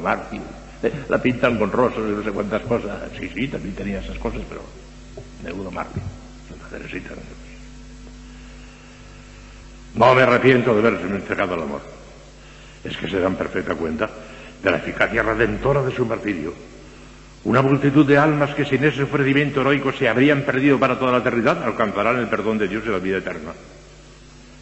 Mártir. 0.00 0.40
Eh, 0.82 0.92
la 1.08 1.20
pintan 1.20 1.58
con 1.58 1.70
rosas 1.72 1.98
y 1.98 2.12
no 2.12 2.22
sé 2.22 2.30
cuántas 2.30 2.62
cosas. 2.62 3.10
Sí, 3.18 3.30
sí, 3.34 3.48
también 3.48 3.74
tenía 3.74 4.00
esas 4.00 4.18
cosas, 4.18 4.42
pero 4.48 4.62
de. 5.42 5.50
Santa 6.48 6.68
Teresita. 6.70 7.10
No 9.94 10.14
me 10.14 10.22
arrepiento 10.22 10.74
de 10.74 10.80
haberme 10.80 11.16
entregado 11.16 11.54
al 11.54 11.62
amor. 11.62 11.80
Es 12.82 12.96
que 12.96 13.08
se 13.08 13.20
dan 13.20 13.36
perfecta 13.36 13.74
cuenta 13.74 14.10
de 14.62 14.70
la 14.70 14.78
eficacia 14.78 15.22
redentora 15.22 15.82
de 15.82 15.94
su 15.94 16.04
martirio 16.04 16.52
una 17.44 17.60
multitud 17.60 18.06
de 18.06 18.16
almas 18.16 18.54
que 18.54 18.64
sin 18.64 18.82
ese 18.84 19.02
ofrecimiento 19.02 19.60
heroico 19.60 19.92
se 19.92 20.08
habrían 20.08 20.42
perdido 20.42 20.78
para 20.78 20.98
toda 20.98 21.12
la 21.12 21.18
eternidad 21.18 21.62
alcanzarán 21.62 22.18
el 22.18 22.28
perdón 22.28 22.56
de 22.56 22.68
Dios 22.68 22.84
y 22.86 22.88
la 22.88 22.98
vida 22.98 23.18
eterna. 23.18 23.52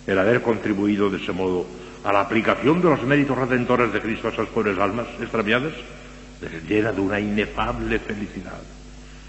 El 0.05 0.19
haber 0.19 0.43
contribuido 0.43 1.09
de 1.09 1.19
ese 1.19 1.31
modo 1.31 1.65
a 2.05 2.13
la 2.13 2.21
aplicación 2.21 2.81
de 2.81 2.91
los 2.91 3.03
méritos 3.03 3.39
redentores 3.39 3.93
de 3.93 4.01
Cristo 4.01 4.29
a 4.29 4.33
esas 4.33 4.49
pobres 4.49 4.79
almas 4.79 5.07
extraviadas 5.21 5.73
les 6.41 6.65
llena 6.69 6.93
de 6.93 7.01
una 7.01 7.21
inefable 7.21 7.99
felicidad. 8.01 8.61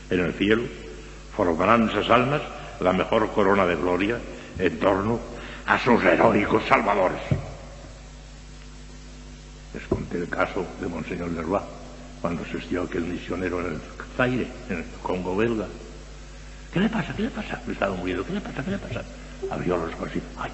En 0.10 0.20
el 0.20 0.34
cielo 0.34 0.64
formarán 1.36 1.90
esas 1.90 2.10
almas 2.10 2.42
la 2.80 2.94
mejor 2.94 3.32
corona 3.32 3.66
de 3.66 3.76
gloria 3.76 4.18
en 4.58 4.80
torno 4.80 5.20
a 5.66 5.80
sus 5.80 6.04
heroicos 6.04 6.64
salvadores. 6.68 7.22
Les 9.74 9.84
conté 9.88 10.18
el 10.18 10.30
caso 10.30 10.66
de 10.82 10.88
Monseñor 10.88 11.32
Leroy 11.32 11.62
cuando 12.22 12.44
asistió 12.44 12.84
aquel 12.84 13.04
misionero 13.04 13.60
en 13.62 13.74
el 13.74 13.82
Zaire, 14.18 14.48
en 14.70 14.78
el 14.78 14.86
Congo 15.02 15.36
belga. 15.36 15.68
¿Qué 16.72 16.80
le 16.80 16.90
pasa? 16.90 17.14
¿Qué 17.16 17.24
le 17.24 17.30
pasa? 17.30 17.62
Me 17.68 17.74
estaba 17.74 17.96
muriendo. 17.96 18.26
¿Qué 18.26 18.34
le 18.34 18.42
pasa? 18.42 18.64
¿Qué 18.64 18.72
le 18.72 18.78
pasa? 18.78 19.04
Abrió 19.52 19.78
los 19.78 19.94
ojos 19.94 20.10
ay, 20.38 20.52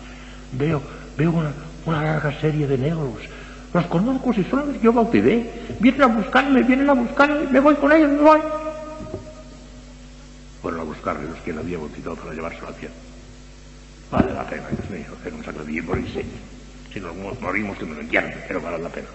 veo, 0.53 0.81
veo 1.17 1.31
una, 1.31 1.51
una 1.85 2.03
larga 2.03 2.39
serie 2.39 2.67
de 2.67 2.77
negros. 2.77 3.21
Los 3.73 3.85
conozco 3.85 4.33
si 4.33 4.43
son 4.45 4.67
los 4.67 4.77
que 4.77 4.83
yo 4.83 4.93
bauticé. 4.93 5.49
Vienen 5.79 6.01
a 6.01 6.07
buscarme, 6.07 6.63
vienen 6.63 6.89
a 6.89 6.93
buscarme, 6.93 7.47
me 7.51 7.59
voy 7.59 7.75
con 7.75 7.91
ellos, 7.91 8.09
me 8.09 8.21
voy. 8.21 8.39
Fueron 10.61 10.79
a 10.81 10.83
buscarle 10.83 11.29
los 11.29 11.37
que 11.39 11.51
él 11.51 11.59
había 11.59 11.77
bautizado 11.77 12.15
para 12.15 12.33
llevarse 12.33 12.59
al 12.65 12.75
cielo. 12.75 12.93
Vale 14.11 14.33
la 14.33 14.43
pena, 14.47 14.63
Dios 14.69 14.89
mío, 14.89 15.15
hacer 15.19 15.33
un 15.33 15.43
sacrificio 15.43 15.85
por 15.85 15.97
el 15.97 16.07
Si 16.91 16.99
nos 16.99 17.39
morimos, 17.39 17.77
que 17.77 17.85
nos 17.85 17.99
entierren, 17.99 18.43
pero 18.47 18.59
vale 18.59 18.79
la 18.79 18.89
pena. 18.89 19.07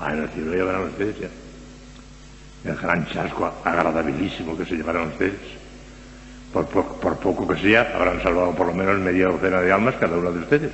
Ah, 0.00 0.12
en 0.12 0.22
el 0.22 0.28
cielo 0.28 0.54
llevarán 0.54 0.82
ustedes 0.82 1.18
ya. 1.18 1.28
El 2.64 2.76
gran 2.76 3.06
chasco 3.08 3.52
agradabilísimo 3.64 4.56
que 4.56 4.64
se 4.64 4.76
llevarán 4.76 5.08
ustedes. 5.08 5.57
Por, 6.52 6.66
poco 7.18 7.46
que 7.46 7.60
sea, 7.60 7.92
habrán 7.94 8.22
salvado 8.22 8.54
por 8.54 8.68
lo 8.68 8.74
menos 8.74 8.98
media 8.98 9.26
docena 9.26 9.60
de 9.60 9.70
almas 9.70 9.94
cada 9.96 10.16
una 10.16 10.30
de 10.30 10.38
ustedes. 10.38 10.72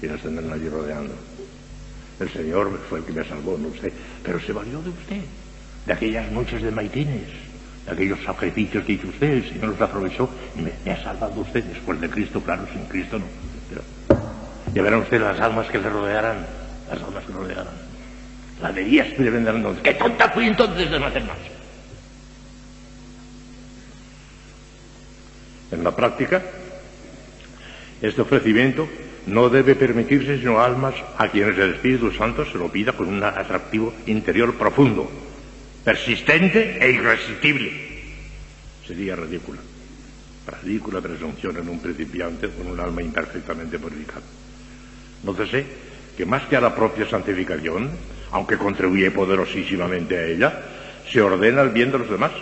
Y 0.00 0.06
nos 0.06 0.20
tendrán 0.20 0.52
allí 0.52 0.68
rodeando. 0.68 1.12
El 2.20 2.30
Señor 2.30 2.78
fue 2.88 3.00
el 3.00 3.04
que 3.04 3.12
me 3.12 3.24
salvó, 3.24 3.58
no 3.58 3.70
sé, 3.80 3.92
pero 4.22 4.40
se 4.40 4.52
valió 4.52 4.80
de 4.82 4.90
usted, 4.90 5.20
de 5.86 5.92
aquellas 5.92 6.30
noches 6.32 6.62
de 6.62 6.70
maitines, 6.70 7.28
de 7.86 7.92
aquellos 7.92 8.18
sacrificios 8.24 8.84
que 8.84 8.92
hizo 8.92 9.08
usted, 9.08 9.30
el 9.30 9.48
Señor 9.48 9.68
los 9.68 9.80
aprovechó 9.80 10.28
y 10.56 10.62
me, 10.62 10.92
ha 10.92 11.02
salvado 11.02 11.40
usted 11.40 11.62
después 11.64 12.00
de 12.00 12.10
Cristo, 12.10 12.40
claro, 12.40 12.66
sin 12.72 12.84
Cristo 12.86 13.18
no. 13.18 13.26
Pero 13.68 13.82
ya 14.74 14.82
verán 14.82 15.00
ustedes 15.00 15.22
las 15.22 15.40
almas 15.40 15.68
que 15.68 15.78
le 15.78 15.88
rodearán, 15.88 16.46
las 16.90 17.02
almas 17.02 17.24
que 17.24 17.32
le 17.32 17.38
rodearán. 17.38 17.66
La 18.60 18.72
de 18.72 18.82
días 18.82 19.06
que 19.14 19.22
le 19.22 19.30
vendrán 19.30 19.56
entonces. 19.56 19.82
¡Qué 19.82 19.94
tonta 19.94 20.28
fui 20.30 20.46
entonces 20.46 20.90
de 20.90 20.98
no 20.98 21.06
hacer 21.06 21.22
más! 21.24 21.57
En 25.70 25.84
la 25.84 25.94
práctica, 25.94 26.42
este 28.00 28.22
ofrecimiento 28.22 28.88
no 29.26 29.50
debe 29.50 29.74
permitirse 29.74 30.38
sino 30.38 30.60
almas 30.60 30.94
a 31.18 31.28
quienes 31.28 31.58
el 31.58 31.74
Espíritu 31.74 32.10
Santo 32.12 32.44
se 32.46 32.56
lo 32.56 32.70
pida 32.70 32.92
con 32.92 33.08
un 33.08 33.22
atractivo 33.22 33.92
interior 34.06 34.54
profundo, 34.54 35.10
persistente 35.84 36.78
e 36.80 36.90
irresistible. 36.90 37.70
Sería 38.86 39.16
ridícula. 39.16 39.58
Ridícula 40.62 41.02
presunción 41.02 41.58
en 41.58 41.68
un 41.68 41.78
principiante 41.78 42.48
con 42.48 42.68
un 42.68 42.80
alma 42.80 43.02
imperfectamente 43.02 43.78
purificada. 43.78 44.24
Nótese 45.24 45.66
que 46.16 46.24
más 46.24 46.44
que 46.46 46.56
a 46.56 46.60
la 46.60 46.74
propia 46.74 47.06
santificación, 47.06 47.90
aunque 48.32 48.56
contribuye 48.56 49.10
poderosísimamente 49.10 50.16
a 50.16 50.24
ella, 50.24 50.62
se 51.10 51.20
ordena 51.20 51.60
el 51.60 51.70
bien 51.70 51.92
de 51.92 51.98
los 51.98 52.10
demás. 52.10 52.32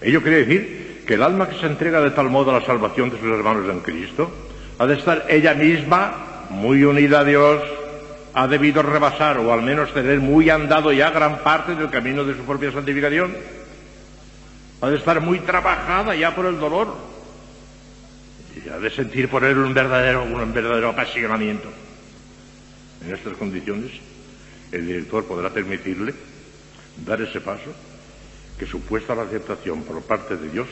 Ello 0.00 0.22
quiere 0.22 0.46
decir 0.46 0.89
que 1.10 1.14
el 1.14 1.24
alma 1.24 1.48
que 1.48 1.58
se 1.58 1.66
entrega 1.66 2.00
de 2.00 2.12
tal 2.12 2.30
modo 2.30 2.52
a 2.52 2.60
la 2.60 2.64
salvación 2.64 3.10
de 3.10 3.18
sus 3.18 3.26
hermanos 3.32 3.68
en 3.68 3.80
Cristo 3.80 4.30
ha 4.78 4.86
de 4.86 4.94
estar 4.94 5.26
ella 5.28 5.54
misma 5.54 6.46
muy 6.50 6.84
unida 6.84 7.18
a 7.18 7.24
Dios, 7.24 7.60
ha 8.32 8.46
debido 8.46 8.80
rebasar 8.80 9.38
o 9.38 9.52
al 9.52 9.60
menos 9.60 9.92
tener 9.92 10.20
muy 10.20 10.50
andado 10.50 10.92
ya 10.92 11.10
gran 11.10 11.40
parte 11.40 11.74
del 11.74 11.90
camino 11.90 12.22
de 12.22 12.36
su 12.36 12.42
propia 12.42 12.70
santificación, 12.70 13.36
ha 14.80 14.88
de 14.88 14.98
estar 14.98 15.20
muy 15.20 15.40
trabajada 15.40 16.14
ya 16.14 16.32
por 16.32 16.46
el 16.46 16.60
dolor 16.60 16.94
y 18.64 18.68
ha 18.68 18.78
de 18.78 18.90
sentir 18.90 19.28
por 19.28 19.42
él 19.42 19.58
un 19.58 19.74
verdadero, 19.74 20.22
un 20.22 20.54
verdadero 20.54 20.90
apasionamiento. 20.90 21.66
En 23.04 23.12
estas 23.12 23.36
condiciones, 23.36 23.90
el 24.70 24.86
director 24.86 25.24
podrá 25.24 25.50
permitirle 25.50 26.14
dar 27.04 27.20
ese 27.20 27.40
paso 27.40 27.74
que 28.56 28.66
supuesta 28.66 29.16
la 29.16 29.22
aceptación 29.22 29.82
por 29.82 30.02
parte 30.02 30.36
de 30.36 30.48
Dios 30.50 30.68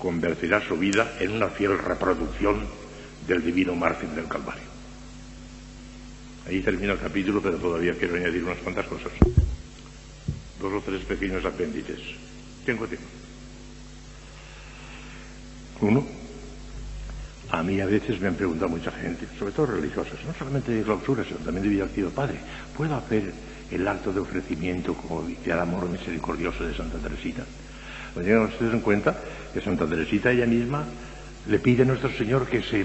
convertirá 0.00 0.66
su 0.66 0.76
vida 0.76 1.16
en 1.20 1.32
una 1.32 1.48
fiel 1.48 1.78
reproducción 1.78 2.66
del 3.28 3.44
divino 3.44 3.76
mártir 3.76 4.08
del 4.08 4.26
Calvario. 4.26 4.64
Ahí 6.48 6.60
termina 6.62 6.94
el 6.94 6.98
capítulo, 6.98 7.40
pero 7.40 7.58
todavía 7.58 7.94
quiero 7.94 8.16
añadir 8.16 8.42
unas 8.42 8.58
cuantas 8.58 8.86
cosas. 8.86 9.12
Dos 10.58 10.72
o 10.72 10.80
tres 10.80 11.04
pequeños 11.04 11.44
apéndices. 11.44 12.00
Tengo 12.64 12.86
tiempo. 12.86 13.06
Uno, 15.82 16.04
a 17.50 17.62
mí 17.62 17.80
a 17.80 17.86
veces 17.86 18.20
me 18.20 18.28
han 18.28 18.34
preguntado 18.34 18.68
mucha 18.68 18.90
gente, 18.92 19.26
sobre 19.38 19.52
todo 19.52 19.66
religiosas, 19.66 20.18
no 20.26 20.34
solamente 20.34 20.72
de 20.72 20.82
clausura, 20.82 21.24
sino 21.24 21.38
también 21.38 21.76
de 21.76 21.82
activa. 21.82 22.10
Padre, 22.10 22.38
¿puedo 22.76 22.94
hacer 22.96 23.32
el 23.70 23.86
acto 23.86 24.12
de 24.12 24.20
ofrecimiento 24.20 24.94
como 24.94 25.26
el 25.26 25.58
amor 25.58 25.88
misericordioso 25.88 26.64
de 26.64 26.74
Santa 26.74 26.98
Teresita? 26.98 27.44
Pues 28.14 28.26
tengan 28.26 28.44
ustedes 28.44 28.74
en 28.74 28.80
cuenta 28.80 29.16
que 29.52 29.60
Santa 29.60 29.86
Teresita 29.86 30.30
ella 30.30 30.46
misma 30.46 30.84
le 31.46 31.58
pide 31.58 31.82
a 31.82 31.86
nuestro 31.86 32.10
Señor 32.10 32.46
que 32.46 32.62
se 32.62 32.84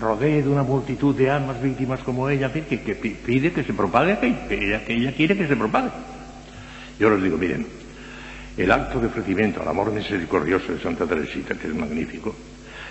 rodee 0.00 0.42
de 0.42 0.48
una 0.48 0.62
multitud 0.62 1.14
de 1.14 1.30
almas 1.30 1.62
víctimas 1.62 2.00
como 2.00 2.28
ella, 2.28 2.52
que, 2.52 2.64
que 2.64 2.94
pide 2.94 3.52
que 3.52 3.64
se 3.64 3.72
propague, 3.72 4.18
que 4.18 4.54
ella, 4.54 4.84
que 4.84 4.94
ella 4.94 5.12
quiere 5.12 5.36
que 5.36 5.46
se 5.46 5.56
propague. 5.56 5.90
Yo 6.98 7.10
les 7.10 7.22
digo, 7.22 7.38
miren, 7.38 7.66
el 8.56 8.70
acto 8.70 9.00
de 9.00 9.06
ofrecimiento 9.06 9.62
al 9.62 9.68
amor 9.68 9.92
misericordioso 9.92 10.72
de 10.72 10.80
Santa 10.80 11.06
Teresita, 11.06 11.54
que 11.54 11.68
es 11.68 11.74
magnífico, 11.74 12.34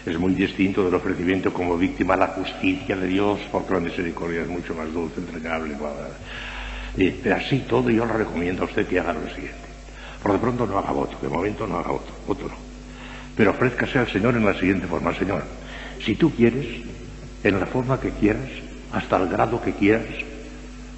es 0.05 0.17
muy 0.17 0.33
distinto 0.33 0.83
del 0.83 0.95
ofrecimiento 0.95 1.53
como 1.53 1.77
víctima 1.77 2.15
a 2.15 2.17
la 2.17 2.27
justicia 2.27 2.95
de 2.95 3.07
Dios, 3.07 3.39
porque 3.51 3.73
la 3.73 3.79
misericordia 3.79 4.41
es 4.41 4.47
mucho 4.47 4.73
más 4.73 4.91
dulce, 4.91 5.19
entrañable. 5.19 5.75
pero 7.21 7.35
así 7.35 7.59
todo 7.69 7.89
yo 7.89 8.05
le 8.05 8.13
recomiendo 8.13 8.63
a 8.63 8.65
usted 8.65 8.87
que 8.87 8.99
haga 8.99 9.13
lo 9.13 9.27
siguiente. 9.29 9.69
Por 10.23 10.33
de 10.33 10.39
pronto 10.39 10.65
no 10.65 10.77
haga 10.77 10.91
voto, 10.91 11.17
de 11.21 11.29
momento 11.29 11.67
no 11.67 11.77
haga 11.77 11.91
voto, 11.91 12.11
voto 12.27 12.47
no. 12.47 12.70
Pero 13.35 13.51
ofrézcase 13.51 13.99
al 13.99 14.07
Señor 14.07 14.35
en 14.35 14.45
la 14.45 14.53
siguiente 14.53 14.87
forma, 14.87 15.13
Señor, 15.13 15.43
si 16.03 16.15
tú 16.15 16.31
quieres, 16.31 16.65
en 17.43 17.59
la 17.59 17.65
forma 17.65 17.99
que 17.99 18.11
quieras, 18.11 18.49
hasta 18.91 19.17
el 19.17 19.29
grado 19.29 19.61
que 19.61 19.73
quieras, 19.73 20.05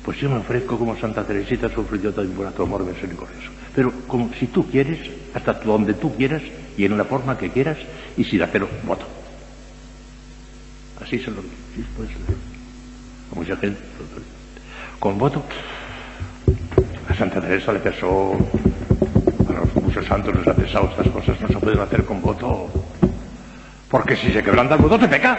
pues 0.03 0.19
yo 0.19 0.29
me 0.29 0.37
ofrezco 0.37 0.77
como 0.77 0.97
Santa 0.97 1.23
Teresita 1.23 1.69
sufrió 1.69 2.13
también 2.13 2.35
por 2.35 2.51
tu 2.51 2.63
amor 2.63 2.83
misericordioso. 2.83 3.49
Pero 3.73 3.91
como 4.07 4.31
si 4.33 4.47
tú 4.47 4.69
quieres, 4.69 4.99
hasta 5.33 5.53
donde 5.53 5.93
tú 5.93 6.15
quieras 6.15 6.41
y 6.77 6.85
en 6.85 6.97
la 6.97 7.05
forma 7.05 7.37
que 7.37 7.49
quieras, 7.49 7.77
y 8.17 8.23
sin 8.23 8.41
hacerlo, 8.41 8.67
voto. 8.85 9.07
Así 11.01 11.19
se 11.19 11.31
lo 11.31 11.41
dice. 11.41 12.19
A 13.31 13.35
mucha 13.35 13.55
gente. 13.57 13.79
Con 14.99 15.17
voto, 15.17 15.43
a 17.07 17.13
Santa 17.15 17.41
Teresa 17.41 17.73
le 17.73 17.79
pesó 17.79 18.37
muchos 19.93 20.09
santos 20.09 20.35
les 20.35 20.47
ha 20.47 20.55
pesado 20.55 20.89
estas 20.89 21.07
cosas, 21.09 21.39
no 21.39 21.47
se 21.47 21.57
pueden 21.59 21.79
hacer 21.79 22.03
con 22.03 22.19
voto. 22.19 22.67
Porque 23.89 24.15
si 24.15 24.33
se 24.33 24.41
quebranta 24.41 24.73
el 24.73 24.81
voto, 24.81 24.99
se 24.99 25.07
peca. 25.07 25.37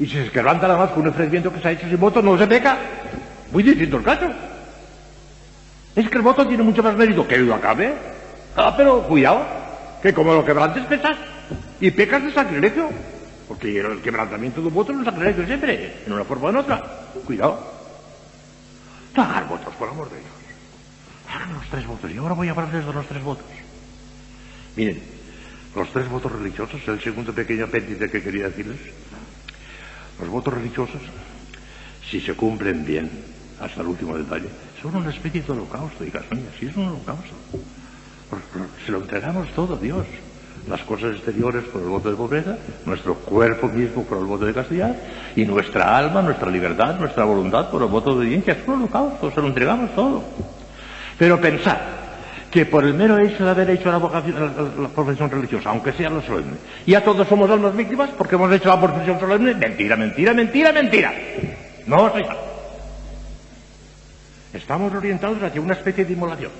Y 0.00 0.06
si 0.06 0.24
se 0.24 0.30
quebranta 0.30 0.66
nada 0.66 0.80
más 0.80 0.90
con 0.90 1.02
un 1.02 1.10
ofrecimiento 1.10 1.52
que 1.52 1.60
se 1.60 1.68
ha 1.68 1.70
hecho 1.70 1.88
sin 1.88 2.00
voto, 2.00 2.20
no 2.20 2.36
se 2.36 2.48
peca. 2.48 2.76
Muy 3.52 3.62
distinto 3.62 3.98
el 3.98 4.02
caso. 4.02 4.26
Es 5.94 6.08
que 6.08 6.16
el 6.16 6.22
voto 6.22 6.48
tiene 6.48 6.64
mucho 6.64 6.82
más 6.82 6.96
mérito 6.96 7.28
que 7.28 7.38
lo 7.38 7.54
acabe. 7.54 7.94
Ah, 8.56 8.74
pero 8.76 9.02
cuidado, 9.02 9.46
que 10.02 10.12
como 10.12 10.34
lo 10.34 10.44
quebrantes 10.44 10.84
pesas 10.86 11.16
y 11.80 11.92
pecas 11.92 12.24
de 12.24 12.32
sacrilegio. 12.32 12.88
Porque 13.46 13.78
el 13.78 14.02
quebrantamiento 14.02 14.60
de 14.60 14.66
un 14.66 14.74
voto 14.74 14.90
es 14.90 14.98
un 14.98 15.04
sacrilegio 15.04 15.46
siempre, 15.46 16.02
en 16.04 16.12
una 16.12 16.24
forma 16.24 16.48
o 16.48 16.50
en 16.50 16.56
otra. 16.56 16.82
Cuidado. 17.24 17.56
Tragar 19.14 19.46
votos, 19.46 19.72
por 19.76 19.88
amor 19.88 20.10
de 20.10 20.16
Dios. 20.16 20.37
Los 21.52 21.68
tres 21.70 21.86
votos. 21.86 22.10
Y 22.10 22.16
ahora 22.16 22.34
voy 22.34 22.48
a 22.48 22.50
hablarles 22.50 22.84
de 22.86 22.92
los 22.92 23.06
tres 23.06 23.22
votos. 23.22 23.46
Miren, 24.76 25.00
los 25.74 25.88
tres 25.92 26.08
votos 26.08 26.32
religiosos, 26.32 26.80
el 26.86 27.00
segundo 27.00 27.32
pequeño 27.32 27.66
apéndice 27.66 28.10
que 28.10 28.22
quería 28.22 28.44
decirles. 28.48 28.78
Los 30.20 30.28
votos 30.28 30.54
religiosos, 30.54 31.00
si 32.10 32.20
se 32.20 32.34
cumplen 32.34 32.84
bien, 32.84 33.10
hasta 33.60 33.80
el 33.80 33.88
último 33.88 34.16
detalle, 34.16 34.48
son 34.82 34.96
una 34.96 35.10
especie 35.10 35.42
de 35.42 35.52
holocausto, 35.52 36.04
y 36.04 36.06
mías, 36.06 36.54
si 36.58 36.66
es 36.66 36.76
un 36.76 36.88
holocausto. 36.88 37.34
Se 38.84 38.92
lo 38.92 38.98
entregamos 38.98 39.48
todo 39.54 39.76
a 39.76 39.78
Dios. 39.78 40.06
Las 40.68 40.82
cosas 40.82 41.14
exteriores 41.14 41.64
por 41.64 41.80
el 41.80 41.88
voto 41.88 42.10
de 42.10 42.16
pobreza, 42.16 42.58
nuestro 42.84 43.14
cuerpo 43.14 43.68
mismo 43.68 44.04
por 44.04 44.18
el 44.18 44.24
voto 44.24 44.44
de 44.44 44.52
castidad, 44.52 44.94
y 45.34 45.44
nuestra 45.44 45.96
alma, 45.96 46.20
nuestra 46.20 46.50
libertad, 46.50 46.98
nuestra 46.98 47.24
voluntad 47.24 47.70
por 47.70 47.82
el 47.82 47.88
voto 47.88 48.10
de 48.10 48.16
obediencia. 48.18 48.54
Es 48.54 48.68
un 48.68 48.74
holocausto, 48.74 49.30
se 49.30 49.40
lo 49.40 49.46
entregamos 49.46 49.94
todo. 49.94 50.24
Pero 51.18 51.40
pensar 51.40 51.98
que 52.50 52.64
por 52.64 52.84
el 52.84 52.94
mero 52.94 53.18
hecho 53.18 53.44
de 53.44 53.50
haber 53.50 53.70
hecho 53.70 53.90
la, 53.90 53.98
la, 53.98 54.88
profesión 54.88 55.30
religiosa, 55.30 55.70
aunque 55.70 55.92
sea 55.92 56.08
lo 56.08 56.22
solemne, 56.22 56.56
ya 56.86 57.02
todos 57.02 57.26
somos 57.28 57.50
almas 57.50 57.76
víctimas 57.76 58.10
porque 58.16 58.36
hemos 58.36 58.50
hecho 58.52 58.68
la 58.68 58.80
profesión 58.80 59.18
solemne, 59.20 59.54
mentira, 59.54 59.96
mentira, 59.96 60.32
mentira, 60.32 60.72
mentira. 60.72 61.12
No, 61.86 62.10
señor. 62.12 62.36
Estamos 64.52 64.94
orientados 64.94 65.42
hacia 65.42 65.60
una 65.60 65.74
especie 65.74 66.04
de 66.04 66.12
inmolación. 66.12 66.52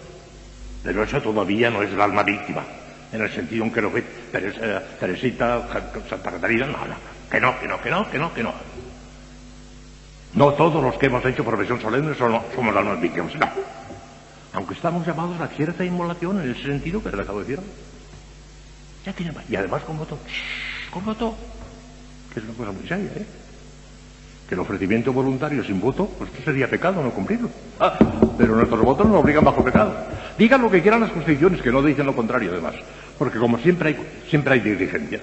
Pero 0.83 1.03
eso 1.03 1.21
todavía 1.21 1.71
no 1.71 1.83
es 1.83 1.93
el 1.93 2.01
alma 2.01 2.23
víctima, 2.23 2.63
en 3.13 3.23
el 3.23 3.31
sentido 3.31 3.65
en 3.65 3.73
que 3.73 3.81
lo 3.81 3.91
ve 3.91 4.05
Teresita, 5.01 5.67
Santa 6.09 6.31
Catarina, 6.33 6.67
no, 6.67 6.73
no, 6.73 6.95
que 7.31 7.41
no, 7.41 7.59
que 7.59 7.67
no, 7.67 7.81
que 7.81 7.91
no, 7.91 8.11
que 8.11 8.19
no, 8.19 8.35
que 8.35 8.43
no. 8.43 8.53
No 10.35 10.53
todos 10.53 10.83
los 10.83 10.97
que 10.99 11.07
hemos 11.07 11.25
hecho 11.25 11.45
profesión 11.45 11.81
solemne 11.81 12.15
somos 12.15 12.77
almas 12.77 13.01
víctimas, 13.01 13.35
no 13.35 13.78
aunque 14.59 14.75
estamos 14.75 15.07
llamados 15.07 15.41
a 15.41 15.47
cierta 15.47 15.85
inmolación 15.85 16.43
en 16.43 16.51
ese 16.51 16.65
sentido 16.65 17.01
que 17.01 17.15
le 17.15 17.23
acabo 17.23 17.39
de 17.39 17.45
decir. 17.45 17.65
Ya 19.07 19.13
tiene 19.13 19.33
Y 19.49 19.55
además 19.55 19.85
con 19.85 19.97
voto, 19.97 20.19
con 20.91 21.05
voto, 21.05 21.37
que 22.35 22.41
es 22.41 22.45
una 22.45 22.55
cosa 22.55 22.73
muy 22.73 22.89
seria, 22.89 23.13
¿eh? 23.15 23.27
Que 24.49 24.57
el 24.57 24.61
ofrecimiento 24.61 25.13
voluntario 25.13 25.63
sin 25.63 25.81
voto, 25.81 26.07
pues 26.19 26.31
esto 26.31 26.43
sería 26.47 26.69
pecado 26.69 27.01
no 27.01 27.11
cumplirlo. 27.13 27.49
Ah, 27.79 27.97
pero 28.37 28.57
nuestros 28.57 28.83
votos 28.83 29.07
nos 29.07 29.23
obligan 29.23 29.45
bajo 29.45 29.63
pecado. 29.63 29.95
Digan 30.37 30.61
lo 30.61 30.71
que 30.71 30.83
quieran 30.83 31.03
las 31.03 31.13
constituciones, 31.13 31.63
que 31.63 31.71
no 31.71 31.81
dicen 31.81 32.07
lo 32.07 32.17
contrario 32.17 32.51
además. 32.51 32.75
Porque 33.17 33.39
como 33.39 33.59
siempre 33.59 33.91
hay, 33.91 33.97
siempre 34.29 34.55
hay 34.55 34.61
diligencia. 34.61 35.21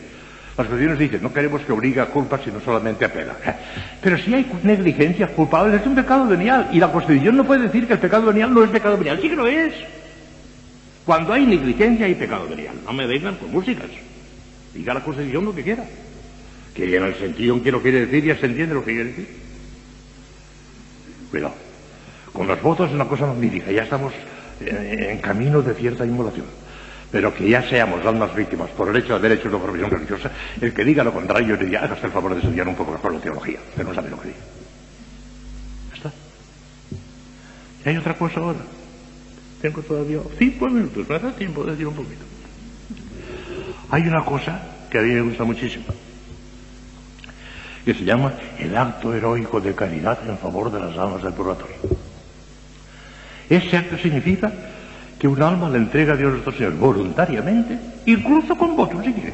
Las 0.57 0.67
constituciones 0.67 0.99
dicen, 0.99 1.21
no 1.21 1.33
queremos 1.33 1.61
que 1.63 1.73
obligue 1.73 1.99
a 1.99 2.05
culpa, 2.05 2.39
sino 2.41 2.61
solamente 2.61 3.03
a 3.03 3.11
pena. 3.11 3.33
Pero 4.01 4.17
si 4.17 4.33
hay 4.33 4.49
negligencias 4.63 5.31
culpables, 5.31 5.81
es 5.81 5.87
un 5.87 5.95
pecado 5.95 6.25
venial. 6.27 6.69
Y 6.71 6.79
la 6.79 6.89
Constitución 6.93 7.35
no 7.35 7.43
puede 7.43 7.63
decir 7.63 7.85
que 7.85 7.93
el 7.93 7.99
pecado 7.99 8.27
venial 8.27 8.53
no 8.53 8.63
es 8.63 8.69
pecado 8.69 8.97
venial. 8.97 9.19
Sí 9.21 9.27
que 9.27 9.35
lo 9.35 9.47
es. 9.47 9.73
Cuando 11.05 11.33
hay 11.33 11.45
negligencia 11.45 12.05
hay 12.05 12.15
pecado 12.15 12.47
venial. 12.47 12.75
No 12.85 12.93
me 12.93 13.05
vengan 13.05 13.35
con 13.35 13.51
músicas. 13.51 13.87
Diga 14.73 14.93
la 14.93 15.03
Constitución 15.03 15.43
lo 15.43 15.53
que 15.53 15.63
quiera. 15.63 15.83
Que 16.73 16.95
en 16.95 17.03
el 17.03 17.15
sentido 17.15 17.55
en 17.55 17.61
que 17.61 17.71
lo 17.71 17.81
quiere 17.81 18.05
decir 18.05 18.23
ya 18.23 18.37
se 18.37 18.45
entiende 18.45 18.75
lo 18.75 18.85
que 18.85 18.93
quiere 18.93 19.09
decir. 19.09 19.27
Cuidado. 21.31 21.53
Con 22.31 22.47
los 22.47 22.61
votos 22.61 22.87
es 22.87 22.95
una 22.95 23.09
cosa 23.09 23.25
magnífica. 23.25 23.71
Ya 23.71 23.83
estamos 23.83 24.13
eh, 24.61 25.09
en 25.11 25.17
camino 25.17 25.61
de 25.61 25.73
cierta 25.73 26.05
inmolación. 26.05 26.45
Pero 27.15 27.33
que 27.33 27.47
ya 27.47 27.63
seamos 27.63 28.05
almas 28.05 28.35
víctimas 28.35 28.69
por 28.71 28.89
el 28.89 28.97
hecho 28.97 29.13
de 29.13 29.15
haber 29.15 29.31
hecho 29.31 29.47
una 29.47 29.57
profesión 29.57 29.89
religiosa, 29.89 30.29
el 30.59 30.73
que 30.73 30.83
diga 30.83 31.01
lo 31.01 31.13
contrario 31.13 31.55
diría, 31.55 31.79
hágase 31.79 32.07
el 32.07 32.11
favor 32.11 32.33
de 32.33 32.41
estudiar 32.41 32.67
un 32.67 32.75
poco 32.75 32.91
mejor 32.91 33.13
la 33.13 33.21
teología, 33.21 33.57
que 33.73 33.85
no 33.85 33.93
sabe 33.93 34.09
lo 34.09 34.19
que 34.19 34.27
dice. 34.27 34.39
Ya 35.91 35.95
está. 35.95 36.11
Y 37.85 37.89
hay 37.89 37.95
otra 37.95 38.17
cosa 38.17 38.41
ahora. 38.41 38.59
Tengo 39.61 39.81
todavía 39.81 40.19
cinco 40.37 40.67
minutos, 40.67 41.07
me 41.07 41.17
da 41.17 41.31
tiempo 41.31 41.63
de 41.63 41.71
decir 41.71 41.87
un 41.87 41.95
poquito. 41.95 42.25
Hay 43.91 44.01
una 44.01 44.25
cosa 44.25 44.61
que 44.91 44.99
a 44.99 45.01
mí 45.01 45.13
me 45.13 45.21
gusta 45.21 45.45
muchísimo, 45.45 45.85
que 47.85 47.93
se 47.93 48.03
llama 48.03 48.33
el 48.59 48.75
acto 48.75 49.13
heroico 49.13 49.61
de 49.61 49.73
caridad 49.73 50.19
en 50.27 50.37
favor 50.37 50.69
de 50.69 50.81
las 50.81 50.97
almas 50.97 51.23
del 51.23 51.31
purgatorio. 51.31 51.77
Ese 53.49 53.77
acto 53.77 53.97
significa 53.99 54.51
que 55.25 55.29
un 55.29 55.41
alma 55.41 55.71
le 55.71 55.79
entrega 55.79 56.13
a 56.13 56.17
Dios 56.17 56.33
nuestro 56.33 56.53
Señor 56.53 56.73
voluntariamente, 56.73 57.79
incluso 58.05 58.55
con 58.55 58.75
votos 58.75 59.03
si 59.03 59.11
quiere. 59.11 59.33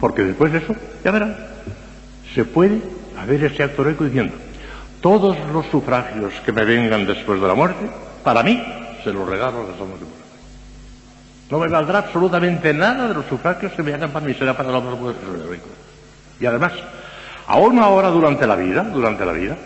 Porque 0.00 0.22
después 0.24 0.50
de 0.52 0.58
eso, 0.60 0.74
ya 1.04 1.10
verán, 1.10 1.36
se 2.34 2.46
puede 2.46 2.80
haber 3.20 3.44
ese 3.44 3.62
acto 3.62 3.82
heroico 3.82 4.04
diciendo, 4.04 4.32
todos 5.02 5.36
los 5.52 5.66
sufragios 5.66 6.32
que 6.46 6.50
me 6.50 6.64
vengan 6.64 7.06
después 7.06 7.42
de 7.42 7.46
la 7.46 7.52
muerte, 7.52 7.90
para 8.24 8.42
mí, 8.42 8.62
se 9.04 9.12
los 9.12 9.28
regalo 9.28 9.58
a 9.58 9.68
las 9.68 9.78
almas 9.78 10.00
de 10.00 10.06
muerte. 10.06 10.24
No 11.50 11.58
me 11.58 11.68
valdrá 11.68 11.98
absolutamente 11.98 12.72
nada 12.72 13.06
de 13.06 13.12
los 13.12 13.26
sufragios 13.26 13.72
que 13.72 13.82
me 13.82 13.92
hagan 13.92 14.12
para 14.12 14.24
mí, 14.24 14.32
será 14.32 14.56
para 14.56 14.70
los 14.70 14.82
heroicos. 14.82 15.72
Y 16.40 16.46
además, 16.46 16.72
aún 17.46 17.78
ahora 17.78 18.08
durante 18.08 18.46
la 18.46 18.56
vida, 18.56 18.82
durante 18.82 19.26
la 19.26 19.32
vida, 19.32 19.58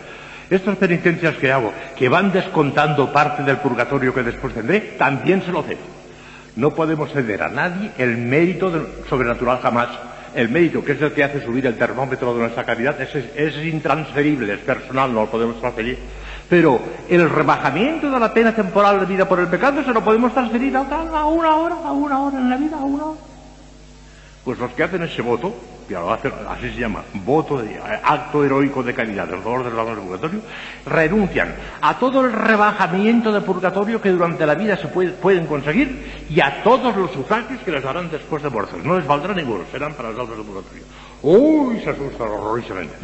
estas 0.49 0.77
penitencias 0.77 1.35
que 1.35 1.51
hago, 1.51 1.73
que 1.97 2.09
van 2.09 2.31
descontando 2.31 3.11
parte 3.11 3.43
del 3.43 3.57
purgatorio 3.57 4.13
que 4.13 4.23
después 4.23 4.53
tendré, 4.53 4.79
también 4.97 5.41
se 5.43 5.51
lo 5.51 5.63
cedo. 5.63 5.95
No 6.55 6.71
podemos 6.71 7.11
ceder 7.11 7.43
a 7.43 7.49
nadie 7.49 7.91
el 7.97 8.17
mérito 8.17 8.71
sobrenatural 9.09 9.59
jamás. 9.61 9.89
El 10.33 10.49
mérito, 10.49 10.83
que 10.83 10.93
es 10.93 11.01
el 11.01 11.13
que 11.13 11.23
hace 11.23 11.41
subir 11.41 11.65
el 11.65 11.77
termómetro 11.77 12.33
de 12.33 12.41
nuestra 12.41 12.65
caridad, 12.65 12.99
es, 12.99 13.55
intransferible, 13.65 14.53
es 14.53 14.59
personal, 14.59 15.13
no 15.13 15.21
lo 15.21 15.31
podemos 15.31 15.59
transferir. 15.61 15.97
Pero 16.49 16.79
el 17.09 17.29
rebajamiento 17.29 18.11
de 18.11 18.19
la 18.19 18.33
pena 18.33 18.53
temporal 18.53 18.99
de 18.99 19.05
vida 19.05 19.27
por 19.27 19.39
el 19.39 19.47
pecado 19.47 19.81
se 19.83 19.93
lo 19.93 20.03
podemos 20.03 20.33
transferir 20.33 20.75
a, 20.75 20.81
a 20.81 21.25
una 21.25 21.55
hora, 21.55 21.75
a 21.85 21.91
una 21.91 22.21
hora 22.21 22.37
en 22.37 22.49
la 22.49 22.57
vida, 22.57 22.77
a 22.77 22.83
una 22.83 23.05
hora. 23.05 23.19
Pues 24.43 24.59
los 24.59 24.71
que 24.71 24.83
hacen 24.83 25.03
ese 25.03 25.21
voto, 25.21 25.55
así 26.49 26.71
se 26.71 26.79
llama, 26.79 27.03
voto 27.13 27.61
de 27.61 27.79
acto 28.03 28.43
heroico 28.43 28.81
de 28.81 28.93
caridad 28.93 29.31
en 29.31 29.43
favor 29.43 29.63
del 29.63 29.75
del 29.75 29.97
purgatorio, 29.97 30.41
renuncian 30.85 31.55
a 31.81 31.99
todo 31.99 32.21
el 32.21 32.33
rebajamiento 32.33 33.31
de 33.31 33.41
purgatorio 33.41 34.01
que 34.01 34.09
durante 34.09 34.45
la 34.45 34.55
vida 34.55 34.77
se 34.77 34.87
pueden 34.87 35.45
conseguir 35.45 36.25
y 36.29 36.39
a 36.39 36.63
todos 36.63 36.95
los 36.95 37.11
sufragios 37.11 37.61
que 37.61 37.71
les 37.71 37.83
darán 37.83 38.09
después 38.09 38.41
de 38.41 38.49
muertos. 38.49 38.83
No 38.83 38.97
les 38.97 39.05
valdrá 39.05 39.33
ninguno, 39.33 39.63
serán 39.71 39.93
para 39.93 40.09
las 40.09 40.19
almas 40.19 40.37
del 40.37 40.45
purgatorio. 40.45 40.83
Uy, 41.21 41.79
se 41.81 41.91
asustan 41.91 42.29
horrorísimamente. 42.29 42.95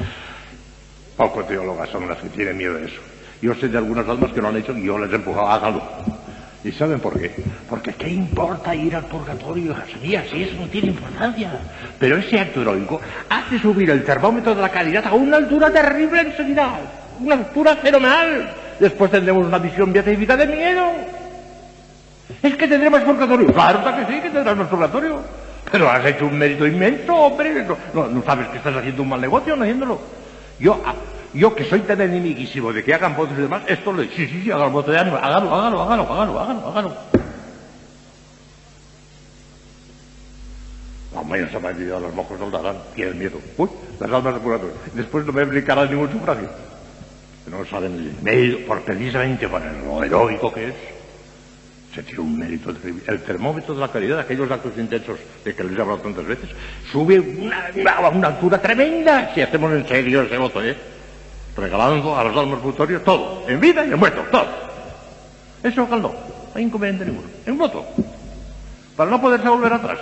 Poco 1.15 1.43
teólogas 1.43 1.89
son 1.89 2.07
las 2.07 2.17
que 2.17 2.29
tienen 2.29 2.57
miedo 2.57 2.73
de 2.75 2.85
eso. 2.85 3.01
Yo 3.41 3.53
sé 3.55 3.67
de 3.67 3.77
algunas 3.77 4.07
almas 4.07 4.31
que 4.31 4.41
lo 4.41 4.47
han 4.47 4.57
hecho 4.57 4.75
y 4.77 4.85
yo 4.85 4.97
les 4.97 5.11
he 5.11 5.15
empujado, 5.15 5.47
hágalo. 5.47 5.81
¿Y 6.63 6.71
saben 6.71 6.99
por 6.99 7.19
qué? 7.19 7.31
Porque 7.67 7.93
¿qué 7.93 8.09
importa 8.09 8.75
ir 8.75 8.95
al 8.95 9.05
purgatorio, 9.05 9.75
hija 10.03 10.23
Si 10.29 10.43
eso 10.43 10.55
no 10.59 10.67
tiene 10.67 10.89
importancia. 10.89 11.51
Pero 11.99 12.17
ese 12.17 12.39
acto 12.39 12.61
heroico 12.61 13.01
hace 13.29 13.57
subir 13.59 13.89
el 13.89 14.03
termómetro 14.03 14.53
de 14.53 14.61
la 14.61 14.69
calidad 14.69 15.05
a 15.07 15.13
una 15.13 15.37
altura 15.37 15.71
terrible 15.71 16.21
enseguida. 16.21 16.79
Una 17.19 17.35
altura 17.35 17.75
fenomenal. 17.77 18.53
Después 18.79 19.09
tendremos 19.09 19.45
una 19.45 19.57
visión 19.57 19.91
beatífica 19.91 20.37
de 20.37 20.47
miedo. 20.47 20.85
Es 22.43 22.55
que 22.55 22.67
tendremos 22.67 23.01
purgatorio. 23.01 23.51
Claro 23.53 23.83
que 23.83 24.13
sí, 24.13 24.21
que 24.21 24.29
tendremos 24.29 24.67
purgatorio. 24.67 25.19
Pero 25.71 25.89
has 25.89 26.05
hecho 26.05 26.27
un 26.27 26.37
mérito 26.37 26.67
inmenso, 26.67 27.13
hombre. 27.13 27.65
No, 27.93 28.23
sabes 28.23 28.47
que 28.49 28.57
estás 28.57 28.75
haciendo 28.75 29.01
un 29.01 29.09
mal 29.09 29.21
negocio 29.21 29.55
no 29.55 29.63
haciéndolo. 29.63 29.99
Yo, 30.59 30.79
yo 31.33 31.55
que 31.55 31.65
soy 31.65 31.81
tan 31.81 32.01
enemiguísimo 32.01 32.73
de 32.73 32.83
que 32.83 32.93
hagan 32.93 33.15
votos 33.15 33.37
y 33.37 33.41
demás, 33.41 33.63
esto 33.67 33.93
le 33.93 34.07
sí, 34.09 34.27
sí, 34.27 34.41
sí, 34.43 34.51
hagan 34.51 34.71
votos 34.71 34.93
de 34.93 34.99
ánimo, 34.99 35.17
hágalo, 35.17 35.53
hágalo, 35.53 35.81
hágalo, 35.81 36.03
hágalo, 36.13 36.39
hágalo, 36.39 36.67
hágalo. 36.67 36.97
Hombre, 41.13 41.49
se 41.49 41.59
me 41.59 41.67
han 41.67 41.75
olvidado 41.75 41.99
los 42.01 42.15
mojos 42.15 42.39
soldarán, 42.39 42.77
tienen 42.95 43.19
miedo. 43.19 43.39
Uy, 43.57 43.69
las 43.99 44.11
almas 44.11 44.33
de 44.33 44.39
purgatorio. 44.39 44.75
Después 44.93 45.25
no 45.25 45.33
me 45.33 45.41
aplicarán 45.41 45.89
ningún 45.89 46.11
sufragio. 46.11 46.49
No 47.49 47.65
saben 47.65 47.93
el 47.93 48.23
medio, 48.23 48.65
por 48.65 48.81
precisamente 48.81 49.47
por 49.47 49.61
lo 49.61 50.03
heroico 50.03 50.53
que 50.53 50.69
es. 50.69 50.73
Se 51.93 52.03
tira 52.03 52.21
un 52.21 52.39
mérito 52.39 52.73
terrible. 52.73 53.03
El 53.07 53.21
termómetro 53.23 53.73
de 53.73 53.81
la 53.81 53.89
calidad 53.89 54.19
aquellos 54.19 54.49
actos 54.49 54.71
intensos 54.77 55.19
de 55.43 55.53
que 55.53 55.63
les 55.63 55.77
he 55.77 55.81
hablado 55.81 55.99
tantas 55.99 56.25
veces 56.25 56.49
sube 56.89 57.17
a 57.85 58.09
una 58.09 58.27
altura 58.27 58.61
tremenda 58.61 59.33
si 59.33 59.41
hacemos 59.41 59.73
en 59.73 59.85
serio 59.85 60.21
ese 60.21 60.37
voto, 60.37 60.63
¿eh? 60.63 60.77
Regalando 61.55 62.17
a 62.17 62.23
los 62.23 62.37
almas 62.37 62.61
futorios 62.61 63.03
todo, 63.03 63.43
en 63.47 63.59
vida 63.59 63.85
y 63.85 63.91
en 63.91 63.99
muerto, 63.99 64.23
todo. 64.31 64.47
Eso 65.63 65.87
no 65.87 66.13
hay 66.53 66.63
inconveniente 66.63 67.05
ninguno. 67.05 67.27
En 67.45 67.57
voto. 67.57 67.85
Para 68.95 69.09
no 69.09 69.21
poderse 69.21 69.47
volver 69.47 69.71
atrás. 69.73 69.99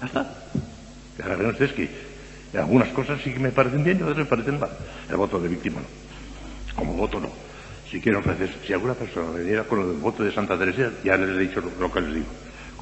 Ya 0.00 0.06
está. 0.06 0.34
Ya 1.18 1.26
ven 1.36 1.46
ustedes 1.46 1.72
que 1.72 1.88
algunas 2.58 2.88
cosas 2.88 3.20
sí 3.22 3.32
que 3.32 3.38
me 3.38 3.50
parecen 3.50 3.84
bien 3.84 3.98
y 3.98 4.02
otras 4.02 4.18
me 4.18 4.24
parecen 4.24 4.58
mal. 4.58 4.70
El 5.08 5.16
voto 5.16 5.38
de 5.38 5.48
víctima 5.48 5.80
no. 5.80 6.74
Como 6.76 6.94
voto 6.94 7.20
no. 7.20 7.30
Si 7.90 8.00
quieren 8.00 8.20
ofrecer, 8.20 8.54
si 8.66 8.72
alguna 8.72 8.94
persona 8.94 9.30
veniera 9.30 9.64
con 9.64 9.80
el 9.80 9.96
voto 9.98 10.22
de 10.22 10.32
Santa 10.32 10.58
Teresa, 10.58 10.90
ya 11.04 11.16
les 11.16 11.30
he 11.30 11.38
dicho 11.38 11.62
lo 11.78 11.92
que 11.92 12.00
les 12.00 12.14
digo 12.14 12.26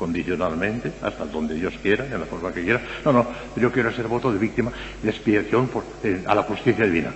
condicionalmente, 0.00 0.92
hasta 1.02 1.26
donde 1.26 1.54
Dios 1.54 1.74
quiera, 1.82 2.06
en 2.06 2.18
la 2.18 2.24
forma 2.24 2.50
que 2.54 2.64
quiera. 2.64 2.80
No, 3.04 3.12
no, 3.12 3.26
yo 3.54 3.70
quiero 3.70 3.92
ser 3.92 4.08
voto 4.08 4.32
de 4.32 4.38
víctima 4.38 4.72
de 5.02 5.10
expiación 5.10 5.68
eh, 6.02 6.24
a 6.26 6.34
la 6.34 6.42
justicia 6.42 6.86
divina. 6.86 7.12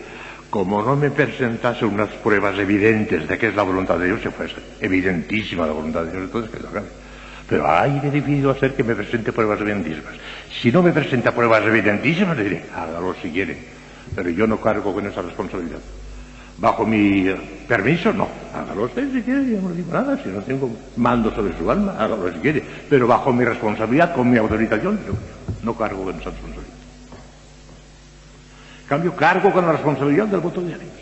Como 0.50 0.82
no 0.82 0.94
me 0.94 1.10
presentase 1.10 1.86
unas 1.86 2.10
pruebas 2.22 2.58
evidentes 2.58 3.26
de 3.26 3.38
que 3.38 3.48
es 3.48 3.56
la 3.56 3.62
voluntad 3.62 3.98
de 3.98 4.06
Dios, 4.06 4.20
se 4.20 4.30
fuese 4.30 4.56
evidentísima 4.80 5.66
la 5.66 5.72
voluntad 5.72 6.04
de 6.04 6.12
Dios, 6.12 6.24
entonces 6.24 6.50
que 6.50 6.60
lo 6.60 6.68
haga. 6.68 6.82
Pero 7.48 7.66
hay 7.66 7.98
de 8.00 8.10
decidido 8.10 8.50
hacer 8.50 8.74
que 8.74 8.84
me 8.84 8.94
presente 8.94 9.32
pruebas 9.32 9.60
evidentísimas. 9.60 10.14
Si 10.60 10.70
no 10.70 10.82
me 10.82 10.92
presenta 10.92 11.32
pruebas 11.32 11.64
evidentísimas, 11.64 12.36
le 12.36 12.44
diré, 12.44 12.64
hágalo 12.74 13.14
si 13.20 13.30
quiere. 13.30 13.56
Pero 14.14 14.28
yo 14.28 14.46
no 14.46 14.60
cargo 14.60 14.92
con 14.92 15.06
esa 15.06 15.22
responsabilidad. 15.22 15.80
Bajo 16.58 16.86
mi 16.86 17.34
permiso, 17.66 18.12
no. 18.12 18.28
Hágalo 18.54 18.84
usted 18.84 19.12
si 19.12 19.22
quiere, 19.22 19.44
yo 19.50 19.60
no 19.60 19.70
digo 19.70 19.92
nada. 19.92 20.16
Si 20.22 20.28
no 20.28 20.40
tengo 20.42 20.70
mando 20.96 21.34
sobre 21.34 21.56
su 21.58 21.68
alma, 21.70 21.96
hágalo 21.98 22.32
si 22.32 22.38
quiere. 22.38 22.62
Pero 22.88 23.06
bajo 23.06 23.32
mi 23.32 23.44
responsabilidad, 23.44 24.14
con 24.14 24.30
mi 24.30 24.38
autorización, 24.38 24.98
yo 25.06 25.14
no 25.62 25.74
cargo 25.76 26.04
con 26.04 26.14
esa 26.20 26.30
responsabilidad. 26.30 26.74
cambio, 28.88 29.16
cargo 29.16 29.50
con 29.50 29.66
la 29.66 29.72
responsabilidad 29.72 30.26
del 30.26 30.40
voto 30.40 30.60
de 30.60 30.74
ánimos. 30.74 30.94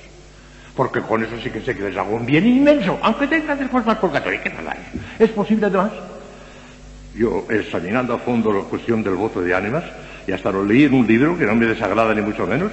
Porque 0.75 1.03
con 1.03 1.23
eso 1.23 1.37
sí 1.43 1.51
que 1.51 1.61
sé 1.61 1.77
que 1.77 1.83
les 1.83 1.97
hago 1.97 2.17
un 2.17 2.25
bien 2.25 2.47
inmenso, 2.47 2.99
aunque 3.03 3.27
tenga 3.27 3.55
después 3.55 3.85
más 3.85 3.99
purgatorio. 3.99 4.41
¿Qué 4.43 4.51
tal 4.51 4.67
es? 4.69 5.21
¿Es 5.21 5.31
posible 5.31 5.67
además? 5.67 5.93
Yo, 7.15 7.45
examinando 7.51 8.15
a 8.15 8.19
fondo 8.19 8.51
la 8.51 8.63
cuestión 8.63 9.03
del 9.03 9.17
voto 9.17 9.43
de 9.43 9.55
ánimas, 9.55 9.85
y 10.27 10.33
hasta 10.33 10.51
lo 10.51 10.65
leí 10.65 10.85
en 10.85 10.95
un 10.95 11.07
libro 11.07 11.37
que 11.37 11.45
no 11.45 11.55
me 11.55 11.67
desagrada 11.67 12.15
ni 12.15 12.23
mucho 12.23 12.47
menos, 12.47 12.73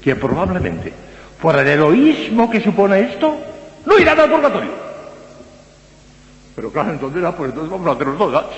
que 0.00 0.14
probablemente 0.14 0.92
por 1.40 1.58
el 1.58 1.66
heroísmo 1.66 2.50
que 2.50 2.60
supone 2.60 3.00
esto, 3.00 3.36
no 3.86 3.98
irán 3.98 4.18
al 4.18 4.30
purgatorio. 4.30 4.70
Pero 6.56 6.72
claro, 6.72 6.90
entonces, 6.90 7.22
ah, 7.24 7.36
pues 7.36 7.54
vamos 7.54 7.86
a 7.86 7.92
hacerlo 7.92 8.14
todo. 8.14 8.50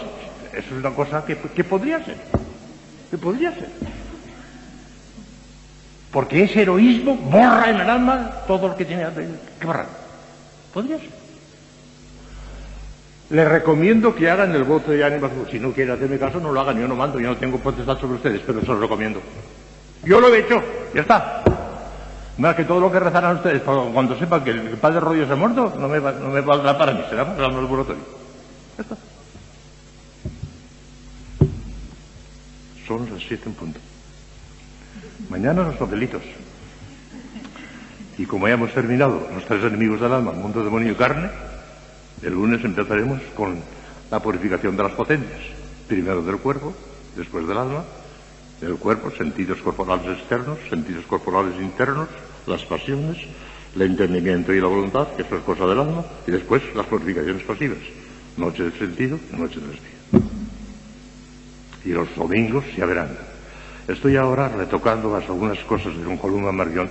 Eso 0.53 0.66
es 0.66 0.72
una 0.72 0.91
cosa 0.91 1.24
que, 1.24 1.37
podría 1.37 2.03
ser. 2.03 2.16
Que 3.11 3.18
podría 3.18 3.53
ser. 3.53 3.68
Porque 6.11 6.45
ese 6.45 6.62
heroísmo 6.62 7.14
borra 7.16 7.70
en 7.70 7.81
el 7.81 7.91
alma 7.91 8.31
todo 8.47 8.68
lo 8.68 8.76
que 8.76 8.85
tiene 8.85 9.07
que 9.61 9.66
borrar. 9.66 9.87
Podría 10.72 10.99
ser. 10.99 11.11
Les 13.28 13.47
recomiendo 13.47 14.14
que 14.14 14.28
hagan 14.28 14.55
el 14.55 14.64
voto 14.64 14.91
de 14.91 15.05
ánimo. 15.05 15.28
Si 15.51 15.61
no 15.61 15.72
quieren 15.72 15.95
hacerme 15.95 16.18
caso, 16.18 16.41
no 16.41 16.51
lo 16.51 16.61
hagan. 16.61 16.81
Yo 16.81 16.89
no 16.89 16.97
mando, 16.97 17.20
yo 17.20 17.28
no 17.28 17.37
tengo 17.37 17.59
potestad 17.59 17.99
sobre 17.99 18.14
ustedes, 18.14 18.41
pero 18.45 18.61
eso 18.61 18.72
lo 18.72 18.81
recomiendo. 18.81 19.20
Yo 20.05 20.20
lo 20.20 20.35
he 20.35 20.41
hecho, 20.41 20.62
ya 20.95 21.03
está. 21.03 21.45
Más 22.41 22.57
que 22.57 22.64
todo 22.64 22.80
lo 22.80 22.91
que 22.91 22.99
rezarán 22.99 23.36
ustedes, 23.36 23.61
cuando 23.62 24.18
sepan 24.18 24.43
que 24.43 24.53
el 24.53 24.78
padre 24.78 24.99
Rollo 25.01 25.26
se 25.26 25.32
ha 25.34 25.36
muerto, 25.36 25.74
no 25.78 25.88
me, 25.88 26.01
no 26.01 26.30
me 26.30 26.41
valdrá 26.41 26.78
para 26.78 26.95
mí, 26.95 27.03
será 27.11 27.26
para 27.26 27.49
el 27.49 27.55
laboratorio. 27.55 28.01
Ya. 28.78 28.84
Son 32.88 33.07
las 33.12 33.22
siete 33.22 33.45
en 33.45 33.53
punto. 33.53 33.78
Mañana 35.28 35.64
los 35.64 35.74
papelitos. 35.76 36.22
Y 38.16 38.24
como 38.24 38.49
ya 38.49 38.55
hemos 38.55 38.72
terminado 38.72 39.28
los 39.34 39.45
tres 39.45 39.62
enemigos 39.62 40.01
del 40.01 40.14
alma, 40.14 40.32
mundo, 40.32 40.64
demonio 40.64 40.93
y 40.93 40.95
carne, 40.95 41.28
El 42.22 42.32
lunes 42.32 42.64
empezaremos 42.64 43.20
con 43.36 43.61
la 44.11 44.18
purificación 44.18 44.78
de 44.78 44.82
las 44.82 44.93
potencias, 44.93 45.41
primero 45.86 46.22
del 46.22 46.38
cuerpo, 46.38 46.72
después 47.16 47.47
del 47.47 47.59
alma, 47.59 47.84
del 48.62 48.76
cuerpo, 48.76 49.11
sentidos 49.11 49.59
corporales 49.61 50.18
externos, 50.18 50.59
sentidos 50.70 51.05
corporales 51.07 51.61
internos, 51.61 52.09
las 52.47 52.64
pasiones, 52.64 53.18
el 53.74 53.82
entendimiento 53.82 54.53
y 54.53 54.61
la 54.61 54.66
voluntad, 54.66 55.09
que 55.16 55.22
eso 55.22 55.36
es 55.36 55.43
cosa 55.43 55.66
del 55.66 55.80
alma, 55.80 56.05
y 56.26 56.30
después 56.30 56.62
las 56.74 56.86
purificaciones 56.86 57.43
pasivas, 57.45 57.78
noche 58.36 58.64
del 58.64 58.78
sentido 58.78 59.18
y 59.32 59.36
noche 59.36 59.61
del 59.61 59.70
espíritu. 59.70 60.30
Y 61.84 61.88
los 61.91 62.14
domingos 62.14 62.64
ya 62.76 62.86
verán. 62.86 63.16
Estoy 63.88 64.16
ahora 64.16 64.49
retocando 64.49 65.14
algunas 65.14 65.59
cosas 65.61 65.97
de 65.97 66.07
un 66.07 66.16
columna 66.16 66.53
Marión, 66.53 66.91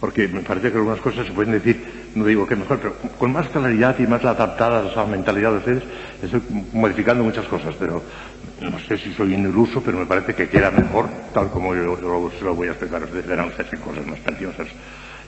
porque 0.00 0.28
me 0.28 0.40
parece 0.40 0.70
que 0.70 0.76
algunas 0.76 1.00
cosas 1.00 1.26
se 1.26 1.32
pueden 1.32 1.52
decir, 1.52 2.10
no 2.14 2.24
digo 2.24 2.46
que 2.46 2.56
mejor, 2.56 2.78
pero 2.78 2.94
con 3.18 3.32
más 3.32 3.48
claridad 3.48 3.96
y 3.98 4.06
más 4.06 4.24
adaptadas 4.24 4.96
a 4.96 5.02
la 5.02 5.06
mentalidad 5.06 5.52
de 5.52 5.58
ustedes, 5.58 5.82
estoy 6.22 6.42
modificando 6.72 7.24
muchas 7.24 7.46
cosas, 7.46 7.74
pero 7.78 8.02
no 8.60 8.78
sé 8.80 8.98
si 8.98 9.12
soy 9.14 9.34
inuruso, 9.34 9.82
pero 9.82 9.98
me 9.98 10.06
parece 10.06 10.34
que 10.34 10.48
queda 10.48 10.70
mejor, 10.70 11.08
tal 11.32 11.50
como 11.50 11.74
yo, 11.74 11.96
se 12.38 12.44
lo 12.44 12.54
voy 12.54 12.68
a 12.68 12.72
explicar 12.72 13.02
a 13.02 13.04
ustedes, 13.06 13.26
verán 13.26 13.48
ustedes 13.48 13.80
cosas 13.80 14.06
más 14.06 14.18
preciosas. 14.20 14.68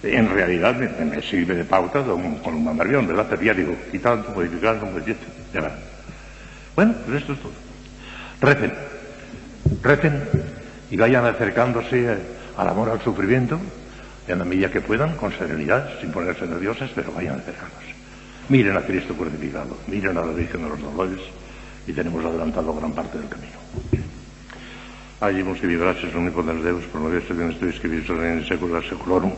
En 0.03 0.31
realidad 0.31 0.77
me, 0.77 1.21
sirve 1.23 1.57
de 1.57 1.64
pauta 1.64 2.05
con 2.05 2.55
un 2.55 2.77
marbión, 2.77 3.07
¿verdad? 3.07 3.27
Pero 3.31 3.43
ya 3.43 3.55
digo, 3.55 3.75
quitando, 3.91 4.31
modificando, 4.31 4.87
modificando, 4.87 5.27
ya 5.53 5.61
verán. 5.61 5.79
Bueno, 6.77 6.95
pues 7.05 7.21
esto 7.21 7.33
es 7.33 7.41
todo. 7.41 7.53
Recen, 8.41 8.73
recen 9.83 10.23
y 10.91 10.97
vayan 10.97 11.27
acercándose 11.27 12.16
al 12.57 12.69
amor 12.69 12.91
al 12.91 13.01
sufrimiento, 13.01 13.59
en 14.29 14.39
la 14.39 14.45
medida 14.45 14.70
que 14.70 14.81
puedan, 14.81 15.16
con 15.16 15.33
serenidad, 15.33 15.99
sin 16.01 16.12
ponerse 16.12 16.47
nerviosas, 16.47 16.91
pero 16.95 17.12
vayan 17.12 17.41
acercándose. 17.41 17.95
Miren 18.49 18.76
a 18.76 18.83
Cristo 18.83 19.14
crucificado, 19.14 19.76
miren 19.87 20.16
a 20.16 20.24
la 20.24 20.33
Virgen 20.33 20.62
de 20.62 20.68
los 20.68 20.81
Dolores 20.81 21.20
y 21.87 21.93
tenemos 21.93 22.24
adelantado 22.24 22.74
gran 22.74 22.93
parte 22.93 23.18
del 23.18 23.29
camino. 23.29 23.59
Allí 25.20 25.41
hemos 25.41 25.59
que 25.59 25.66
a 26.14 26.18
un 26.18 26.26
de 26.59 26.62
Deus 26.62 26.85
por 26.85 27.01
no 27.01 27.09
haber 27.09 27.26
sido 27.26 27.43
en 27.43 27.51
estudios 27.51 27.81
que 27.81 27.89
en 28.33 28.39
el 28.39 28.47
secular 28.47 28.85
seculorum. 28.85 29.33